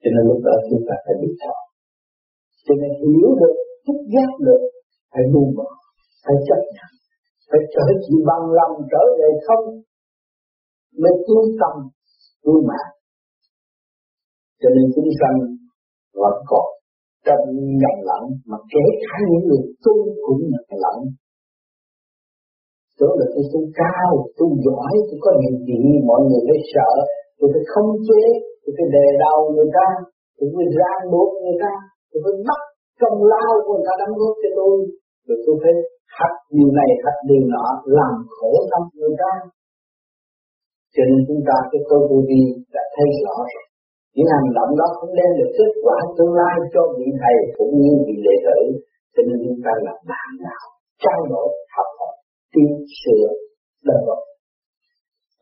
[0.00, 1.54] Cho nên lúc đó chúng ta phải biết rõ.
[2.66, 3.54] Cho nên hiểu được
[3.86, 4.62] thức giác được
[5.12, 5.68] phải buông bỏ
[6.24, 6.90] phải chấp nhận.
[7.50, 9.64] Phải trở chỉ bằng lòng trở về không
[11.02, 11.74] mới tu tâm
[12.44, 12.92] tu mạng.
[14.60, 15.38] Cho nên chúng sanh
[16.22, 16.66] vẫn còn
[17.26, 17.44] trong
[17.80, 19.94] nhầm lẫn, mà kể cả những người tu
[20.24, 20.98] cũng nhầm lẫn.
[22.98, 26.90] Tưởng là tôi tu cao, tu giỏi, tôi có nhiều gì, mọi người phải sợ.
[27.38, 28.22] Tôi phải không chế,
[28.62, 29.88] tôi phải đề đầu người ta,
[30.36, 31.74] tôi phải ràng buộc người ta,
[32.10, 32.62] tôi phải bắt
[33.02, 34.74] công lao của người ta đóng góp cho tôi.
[35.26, 35.74] Rồi tôi thấy
[36.18, 37.66] hạt điều này hạt điều nọ,
[37.98, 39.32] làm khổ tâm người ta.
[40.94, 42.42] Cho nên chúng ta cái cơ vô vi
[42.74, 43.64] đã thấy rõ rồi.
[44.14, 47.72] Những hành động đó không đem được kết quả tương lai cho vị thầy cũng
[47.82, 48.58] như vị đệ tử.
[49.14, 50.64] Cho nên chúng ta là bạn nào
[51.02, 52.14] trao đổi, học hỏi
[52.52, 53.26] tiến sửa
[53.88, 54.20] đời vật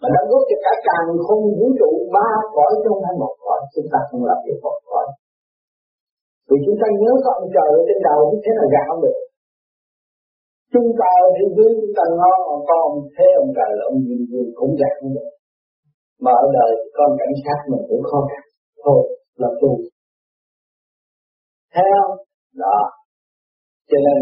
[0.05, 3.61] mà đóng góp cho cả càng không vũ trụ, ba cõi trong hai một cõi,
[3.75, 5.07] chúng ta không làm việc một cõi
[6.55, 9.19] vì chúng ta nhớ có ông trời ở trên đầu không thế nào gạt được.
[10.73, 13.85] Chúng ta ở thế giới chúng ta ngon còn con ông thế ông trời là
[13.91, 15.31] ông gì gì cũng gạt không được.
[16.25, 18.45] Mà ở đời con cảnh sát mình cũng khó khăn
[18.85, 19.03] thôi
[19.43, 19.71] là tu.
[21.75, 22.01] Theo
[22.63, 22.79] đó.
[23.91, 24.21] Cho nên,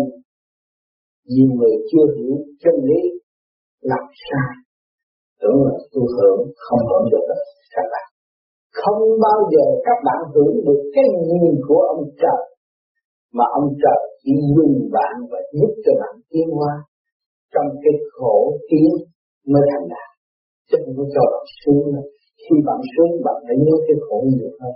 [1.33, 3.03] nhiều người chưa hiểu chân lý
[3.81, 4.53] làm sai.
[5.40, 7.27] Tưởng là tu hưởng không hưởng được
[7.75, 8.12] các bạn
[8.80, 12.42] không bao giờ các bạn hưởng được cái nhìn của ông trời,
[13.37, 16.72] mà ông trời chỉ dùng bạn và giúp cho bạn tiến hóa
[17.54, 18.90] trong cái khổ tiến
[19.52, 20.11] mới thành đạt.
[20.68, 22.06] Chứ không có cho bạn xuống nữa
[22.42, 24.74] khi bạn xuống, bạn phải nhớ cái khổ nhiều hơn.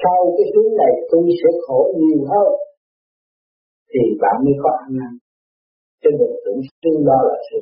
[0.00, 2.50] Sau cái xuống này, tôi sẽ khổ nhiều hơn.
[3.90, 5.12] Thì bạn mới có ăn năn.
[6.00, 7.60] Chứ đừng tưởng xuống đó là sự.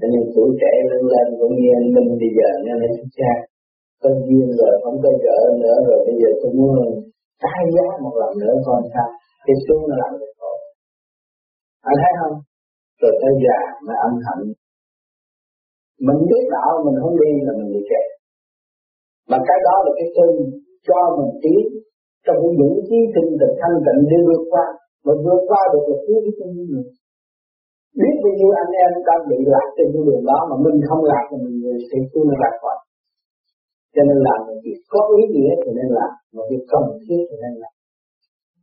[0.00, 3.32] Nên tuổi trẻ lên lên cũng như anh Minh bây giờ, nghe lên cha
[4.02, 6.74] có duyên rồi không có vợ nữa, rồi bây giờ tôi muốn
[7.42, 9.08] tái giá một lần nữa coi sao?
[9.46, 10.56] Cái xuống nó làm được rồi
[11.88, 12.36] anh thấy không?
[13.00, 14.38] Rồi tới già mới âm thầm.
[16.06, 18.06] Mình biết đạo, mình không đi là mình bị kẹt.
[19.30, 20.32] Mà cái đó là cái cơn
[20.88, 21.62] cho mình tiến
[22.24, 24.66] trong cái dũng chí tinh thần, thanh tịnh để vượt qua.
[25.04, 26.86] Mà vượt qua được là cứu cái chân mình
[27.98, 31.02] biết bao nhiêu anh em đang bị lạc trên cái đường đó mà mình không
[31.10, 31.56] lạc thì mình
[31.88, 32.76] sẽ cứu nó lạc khỏi
[33.94, 37.20] cho nên làm một việc có ý nghĩa thì nên làm một việc cần thiết
[37.28, 37.72] thì nên làm.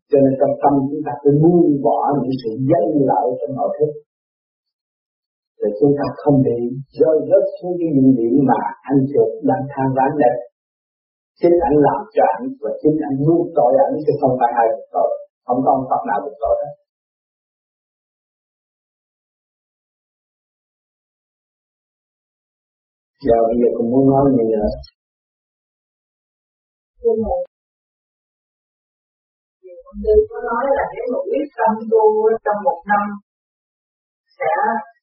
[0.10, 3.72] Cho nên trong tâm chúng ta phải buông bỏ những sự danh lợi trong nội
[3.78, 3.92] thức.
[5.60, 6.60] Để chúng ta không bị
[7.00, 8.60] rơi rớt xuống cái những điểm mà
[8.90, 10.36] anh chuột đang than ván đây.
[11.40, 14.66] Chính anh làm cho anh và chính anh nuốt tội anh chứ không phải ai
[14.72, 15.12] được tội.
[15.46, 16.74] Không có ông Phật nào được tội hết.
[23.26, 24.68] Giờ bây giờ cũng muốn nói gì nữa
[30.04, 32.04] như có nói là nếu mà quyết tâm tu
[32.46, 33.06] trong một năm
[34.38, 34.54] sẽ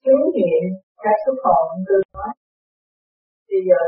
[0.04, 0.64] chứng nghiệm
[1.04, 2.30] cái xuất hồn tư nói.
[3.48, 3.80] Bây giờ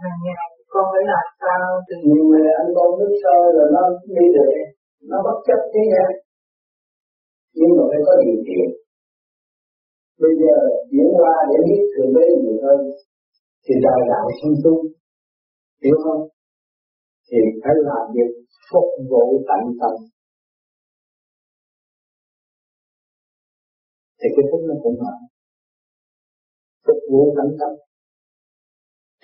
[0.00, 3.82] hàng ngày con phải làm sao từ nhiều người ăn con nước sôi rồi nó
[4.16, 4.50] đi được
[5.10, 6.06] nó bất chấp thế nha
[7.58, 8.68] nhưng mà phải có điều kiện.
[10.22, 10.54] Bây giờ
[10.90, 12.80] chuyển qua để biết thượng đế nhiều hơn
[13.64, 14.74] thì đời đạo sung tu
[15.84, 16.22] hiểu không?
[17.28, 18.30] Thì phải làm việc
[18.70, 19.94] phục vụ tận tâm
[24.18, 25.14] thì cái phúc nó cũng mở
[26.86, 27.72] phục vụ tận tâm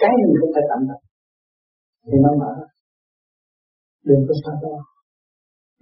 [0.01, 1.01] cái gì cũng phải tận tâm
[2.07, 2.53] thì nó mở
[4.09, 4.77] đừng có sao đó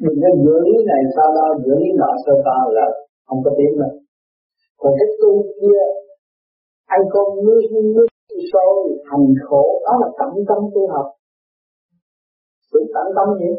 [0.05, 2.87] đừng có giữa lý này sao đó giữa lý nọ sao đó là
[3.27, 3.95] không có tiếng nữa
[4.81, 5.83] còn cái tu kia
[6.95, 7.63] anh con nuôi
[7.95, 8.07] nuôi
[8.53, 8.77] sôi
[9.11, 11.07] hành khổ đó là tận tâm tu học
[12.81, 13.51] sự tận tâm gì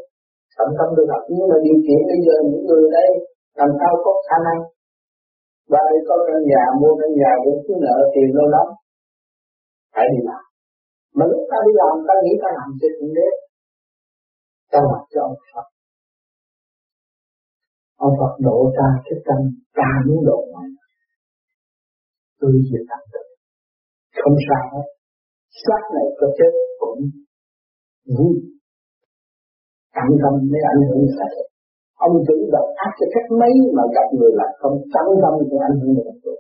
[0.57, 3.09] tận tâm được học nhưng mà điều kiện bây giờ những người đây
[3.59, 4.59] làm sao có khả năng?
[5.71, 8.67] Và để có căn nhà, mua căn nhà cũng cứ nợ, tiền lâu lắm.
[9.93, 10.43] Phải đi làm.
[11.17, 13.29] Mà lúc ta đi làm, ta nghĩ ta làm cho thượng đế
[14.71, 15.67] ta làm cho ông Phật.
[18.05, 19.39] Ông Phật độ ta cái tâm
[19.79, 20.91] ta muốn độ mọi người
[22.39, 23.27] tôi diệt tâm được
[24.21, 24.87] không sao hết.
[25.63, 27.01] Xác này có chết cũng
[28.17, 28.35] vui
[29.95, 31.33] cẩn tâm mới ảnh hưởng người
[32.07, 35.55] ông chủ độc ác cho cách mấy mà gặp người là không cẩn tâm thì
[35.69, 36.31] ảnh hưởng người ta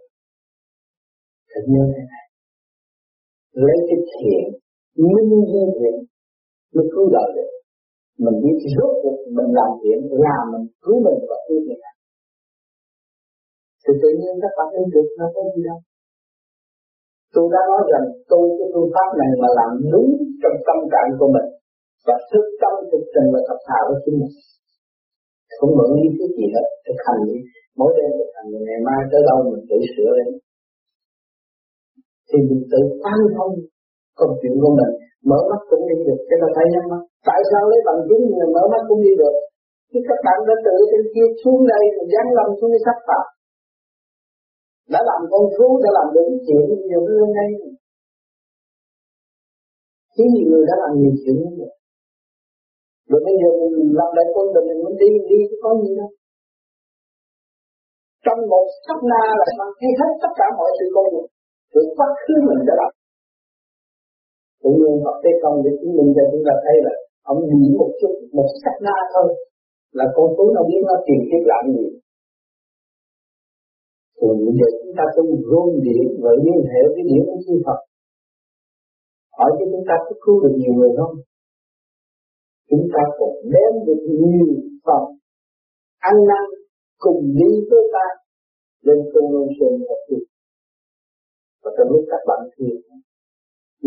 [1.51, 2.25] thật như thế này.
[3.63, 4.43] Lấy cái thiện
[5.13, 5.95] minh duy thiện
[6.73, 7.49] mới cứu đời được.
[8.23, 11.95] Mình biết rốt cuộc mình làm thiện là mình cứu mình và cứu người khác.
[13.83, 15.79] Thì tự nhiên các bạn thấy được nó có gì đâu.
[17.33, 20.09] Tôi đã nói rằng tôi, cái phương pháp này mà làm đúng
[20.41, 21.47] trong tâm trạng của mình
[22.07, 24.35] và thức tâm thực tình và thật thà với chính mình.
[25.57, 27.37] Không mượn lý thuyết gì hết, thực hành đi.
[27.79, 30.29] Mỗi đêm thực hành, ngày mai tới đâu mình tự sửa lên
[32.29, 33.53] thì mình tự tăng thông
[34.19, 34.93] công chuyện của mình.
[35.29, 38.23] Mở mắt cũng đi được, cái là thấy nhắm mắt tại sao lấy bằng chứng
[38.39, 39.35] mà mở mắt cũng đi được?
[39.91, 42.97] Chứ các bạn đã tự trên kia xuống đây, rồi dán lâm xuống cái sắc
[43.07, 43.25] phạm
[44.93, 47.49] đã làm con thú, đã làm được chuyện, nhiều hơn đây
[50.15, 51.71] chứ nhiều người đã làm nhiều chuyện như vậy
[53.11, 56.11] rồi bây giờ mình làm lại con mình mình đi đi có gì đâu.
[58.25, 61.27] Trong một sát na là mang thấy hết tất cả mọi sự công người
[61.73, 62.91] từ quá khứ mình đã làm
[64.61, 66.93] cũng như Phật Thế Công để chứng minh cho chúng ta thấy là
[67.31, 69.27] ông nghĩ một chút, một sát na thôi,
[69.97, 71.87] là con tối nó biết nó tìm kiếm làm gì.
[74.19, 77.53] Rồi bây giờ chúng ta cũng gom điểm và liên hệ với điểm của chư
[77.65, 77.79] Phật.
[79.37, 81.13] Hỏi cho chúng ta có cứu được nhiều người không?
[82.71, 84.47] Chúng ta còn đem được nhiều
[84.85, 85.03] phần
[86.09, 86.43] ăn năn
[87.03, 88.07] cùng đi với ta
[88.85, 90.23] lên tu lương sơn và thiền
[91.63, 92.75] và trong lúc các bạn thiền,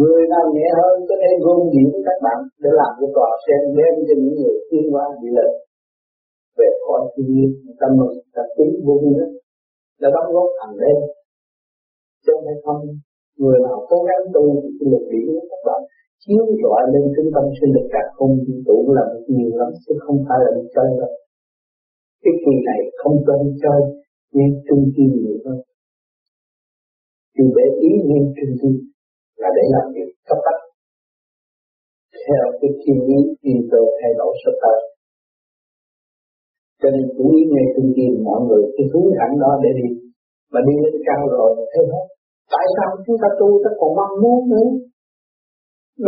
[0.01, 3.61] người nào nhẹ hơn có thể gom điểm các bạn để làm cho tòa sen
[3.79, 5.53] đem cho những người thiên qua bị lợi.
[6.59, 9.29] Về khỏi thiên nhiên tâm mừng ta tính vô vi đó
[10.01, 10.97] đã đóng góp thành lên
[12.27, 12.81] cho nên không,
[13.41, 14.45] người nào cố gắng tu
[14.77, 15.81] thì lực điểm các bạn
[16.23, 19.05] chiếu rọi lên trung tâm sinh lực cả không vũ trụ là
[19.35, 21.13] nhiều lắm chứ không phải là đi chơi đâu.
[22.23, 23.81] Cái kỳ này không cho đi chơi
[24.37, 25.59] nhưng trung kim nhiều hơn.
[27.35, 28.75] Chỉ để ý nhưng trung kim
[29.43, 30.61] là để làm việc cấp bách.
[32.25, 34.79] Theo cái thiên ý đi tới thay đổi sắp thật,
[36.81, 39.89] cho nên chú ý ngay trung kim mọi người cái hướng thẳng đó để đi.
[40.53, 42.05] Mà đi lên cao rồi thế hết
[42.53, 44.69] tại sao chúng ta tu ta còn mong muốn nữa?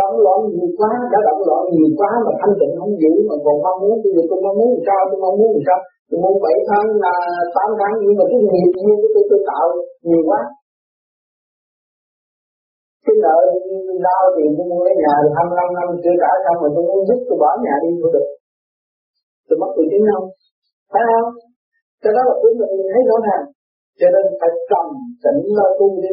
[0.01, 3.37] Động loạn nhiều quá, đã động loạn nhiều quá mà thanh tịnh không giữ, mà
[3.45, 5.81] còn mong muốn cái gì, tôi mong muốn sao, tôi mong muốn sao.
[6.09, 7.15] Tôi muốn bảy tháng là
[7.57, 9.67] tám tháng, nhưng mà cái nghiệp duyên của tôi tôi tạo
[10.09, 10.41] nhiều quá.
[13.05, 13.37] Cái nợ
[14.07, 17.01] đau thì tôi mua cái nhà thì 25 năm, chưa trả xong rồi tôi muốn
[17.09, 18.29] giúp tôi bỏ nhà đi tôi được.
[19.47, 20.27] Tôi mất tôi chính không
[20.93, 21.31] phải không?
[22.03, 23.45] Cái đó là của mình thấy rõ ràng.
[23.99, 24.87] Cho nên phải trầm
[25.23, 26.13] tĩnh lo tu đi.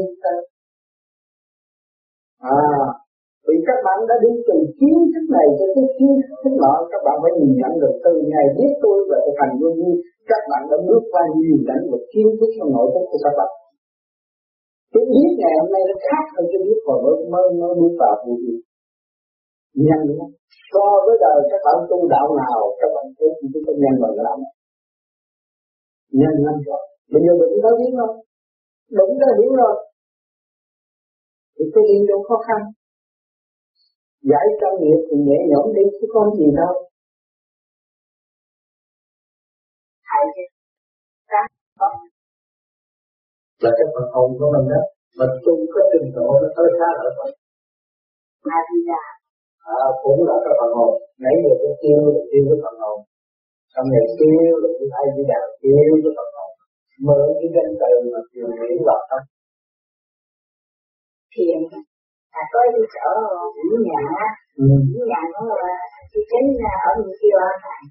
[2.39, 3.03] À
[3.47, 7.01] vì các bạn đã đi từ kiến thức này cho tới kiến thức nọ, các
[7.05, 9.89] bạn phải nhìn nhận được từ ngày biết tôi và thực hành vô vi,
[10.31, 13.33] các bạn đã bước qua nhiều cảnh và kiến thức trong nội thức của các
[13.39, 13.51] bạn.
[14.93, 17.93] Cái biết ngày hôm nay nó khác hơn cái biết hồi mới mới mới bước
[18.01, 18.53] vào vô vi.
[19.85, 20.29] Nhanh lắm
[20.71, 24.15] so với đời các bạn tu đạo nào, các bạn tu cũng có nhanh bằng
[24.27, 24.39] lắm.
[26.19, 26.83] Nhanh lắm rồi.
[27.11, 28.15] Bây giờ mình có biết không?
[28.97, 29.75] Đúng ra hiểu rồi.
[31.55, 32.61] Thì cái đi đâu khó khăn
[34.32, 36.74] giải cho nghiệp thì nhẹ nhõm đi chứ không gì đâu.
[40.07, 40.26] Thầy
[41.32, 41.45] các
[41.80, 41.93] con
[43.63, 44.82] là cái phần hồn của mình đó
[45.17, 47.30] mà tu có trình độ nó tới xa ở phần
[48.57, 49.03] a di đà
[49.86, 50.91] à, cũng là cái phần hồn.
[51.24, 52.97] Nãy giờ cái kêu là kêu cái phần hồn.
[53.74, 56.51] Xong rồi kêu là cái ai di đà kêu cái phần hồn.
[57.05, 59.26] Mượn cái danh từ mà truyền nghĩ vào trong
[61.34, 61.59] thiền
[62.39, 64.03] à có đi chỗ ở nhà
[64.61, 64.65] ừ.
[65.09, 65.73] nhà nó là
[66.11, 66.47] cái chính
[66.86, 67.81] ở bên kia ở thầy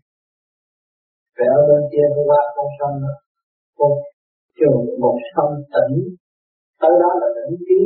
[1.37, 2.97] về ở bên kia qua con sông
[3.79, 3.93] con
[4.59, 5.97] trường một sông tỉnh.
[6.81, 7.81] Tới đó là tỉnh trí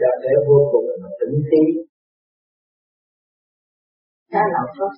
[0.00, 1.62] và để vô cùng là tỉnh trí
[4.32, 4.94] đó là không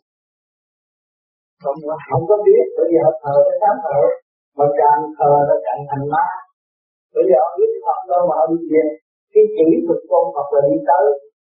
[1.62, 1.78] không
[2.11, 4.01] không có biết bởi vì họ thờ cái đám thờ.
[4.59, 6.26] Mà càng thờ nó càng thành ma.
[7.14, 8.84] Bây giờ họ biết Phật đâu mà họ đi về
[9.39, 11.05] cái chỉ thuật con Phật là đi tới.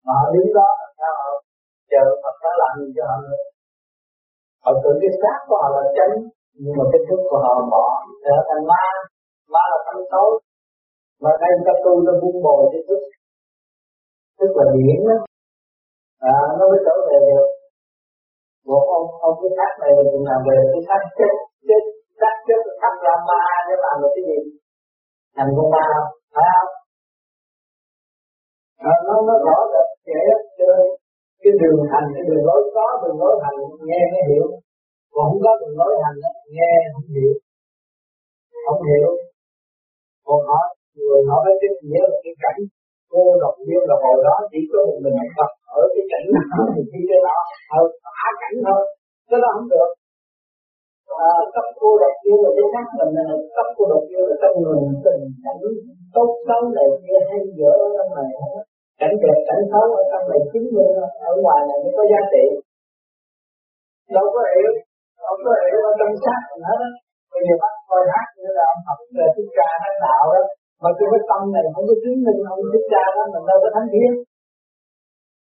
[0.05, 0.69] Mà họ đứng đó
[0.99, 1.29] sao họ
[1.91, 3.43] chờ Phật đã làm gì cho họ nữa
[4.65, 6.11] họ tưởng cái xác của họ là chân
[6.61, 7.86] nhưng mà cái thức của họ bỏ
[8.23, 8.86] trở thành ma
[9.53, 10.31] ma là tâm tối.
[11.21, 13.01] Mà đây ta tu nó buông bồi cái thức.
[14.39, 15.17] Thức là điển đó.
[16.33, 17.47] À, nó mới trở về được.
[18.69, 21.33] Một ông ông cái xác này mình làm về cái xác chết
[21.67, 21.83] chết
[22.19, 24.39] xác chết xác ra ma để làm được cái gì?
[25.36, 25.86] Thành con ma
[26.36, 26.69] phải không?
[28.78, 30.21] À, nó nó rõ rệt trẻ
[30.59, 30.80] chơi
[31.41, 33.57] cái đường hành cái đường lối có đường lối hành
[33.89, 34.47] nghe mới hiểu.
[35.13, 36.17] Còn không có đường lối hành
[36.55, 37.34] nghe không hiểu.
[38.65, 39.09] Không hiểu.
[40.26, 40.59] Còn họ
[40.95, 42.59] người họ phải cái nghĩa là cái cảnh
[43.11, 46.63] cô độc yêu là hồi đó chỉ có một mình Phật ở cái cảnh đó
[46.73, 47.36] thì khi cái đó
[47.78, 48.82] ở phá cảnh thôi.
[49.30, 49.89] Cái đó không được
[51.26, 53.24] à, cấp cô độc yêu là cái xác mình là
[53.56, 55.62] cấp cô độc yêu là trong người tình cảnh
[56.16, 58.30] tốt xấu này kia hay dở ở trong này.
[59.01, 60.86] Cảnh đẹp cảnh xấu ở trong này chính như
[61.30, 62.43] ở ngoài này mới có giá trị.
[64.16, 64.72] Đâu có hiểu
[65.28, 66.91] không có hiểu ở trong xác mình hết á.
[67.32, 70.41] Bây giờ bắt coi hát như là ông học về thích ca thánh đạo đó
[70.82, 73.58] mà cái cái tâm này không có chứng minh không thích ca đó mình đâu
[73.64, 74.12] có thánh thiên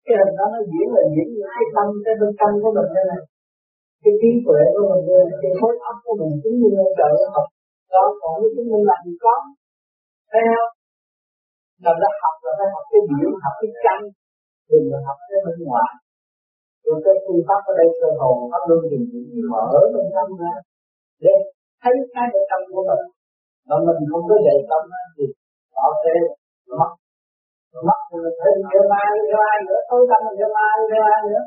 [0.08, 2.90] cái hình đó nó diễn là diễn như cái tâm cái bên tâm của mình
[2.96, 3.22] đây này
[4.02, 5.02] cái trí tuệ của mình,
[5.42, 7.46] cái khối óc của mình chứng minh lên trời học,
[7.92, 9.34] đó còn cái chứng minh làm gì có.
[10.30, 10.72] Thấy không?
[11.82, 14.00] Nên đã học là phải học cái biểu học cái chân
[14.70, 15.92] Đừng là học cái bên ngoài.
[16.84, 18.98] Rồi cái phương pháp ở đây cơ hồn pháp luân thì
[19.52, 20.54] mở bên trong ra
[21.24, 21.34] Để
[21.82, 23.04] thấy cái bên tâm của mình.
[23.68, 24.82] Mà mình không có dạy tâm
[25.14, 25.24] thì
[25.76, 26.12] họ sẽ
[26.80, 26.90] mất.
[27.88, 31.20] Mất rồi thấy theo mai theo ai nữa, tối tâm là theo ma theo ai
[31.30, 31.44] nữa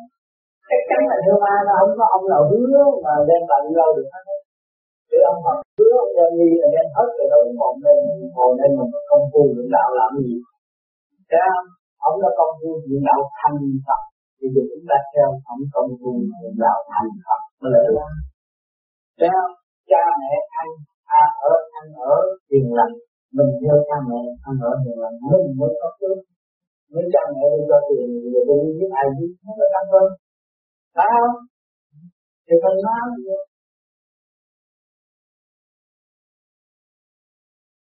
[0.71, 3.89] chắc chắn là theo ma nó không có ông nào hứa mà đem tận đâu
[3.97, 4.25] được hết
[5.11, 7.95] để ông Phật hứa ông đem đi là đem hết rồi đâu còn đây
[8.35, 10.33] ngồi đây mình công phu luyện đạo làm gì
[11.29, 11.67] thế không?
[12.07, 14.01] Ông là công phu luyện đạo thành Phật
[14.37, 18.11] Thì giờ chúng ta theo ông công phu luyện đạo thành Phật mới lợi lắm
[19.19, 19.53] thế không?
[19.89, 20.71] Cha mẹ anh
[21.21, 22.13] à, ở ăn ở
[22.49, 22.95] hiền lành
[23.37, 26.17] mình theo cha mẹ ăn ở hiền lành mình mới có phước
[26.93, 30.07] nếu cha mẹ đi cho tiền thì tôi đi ai biết nó là tăng hơn
[30.95, 31.35] phải không
[32.47, 32.93] thì phần nó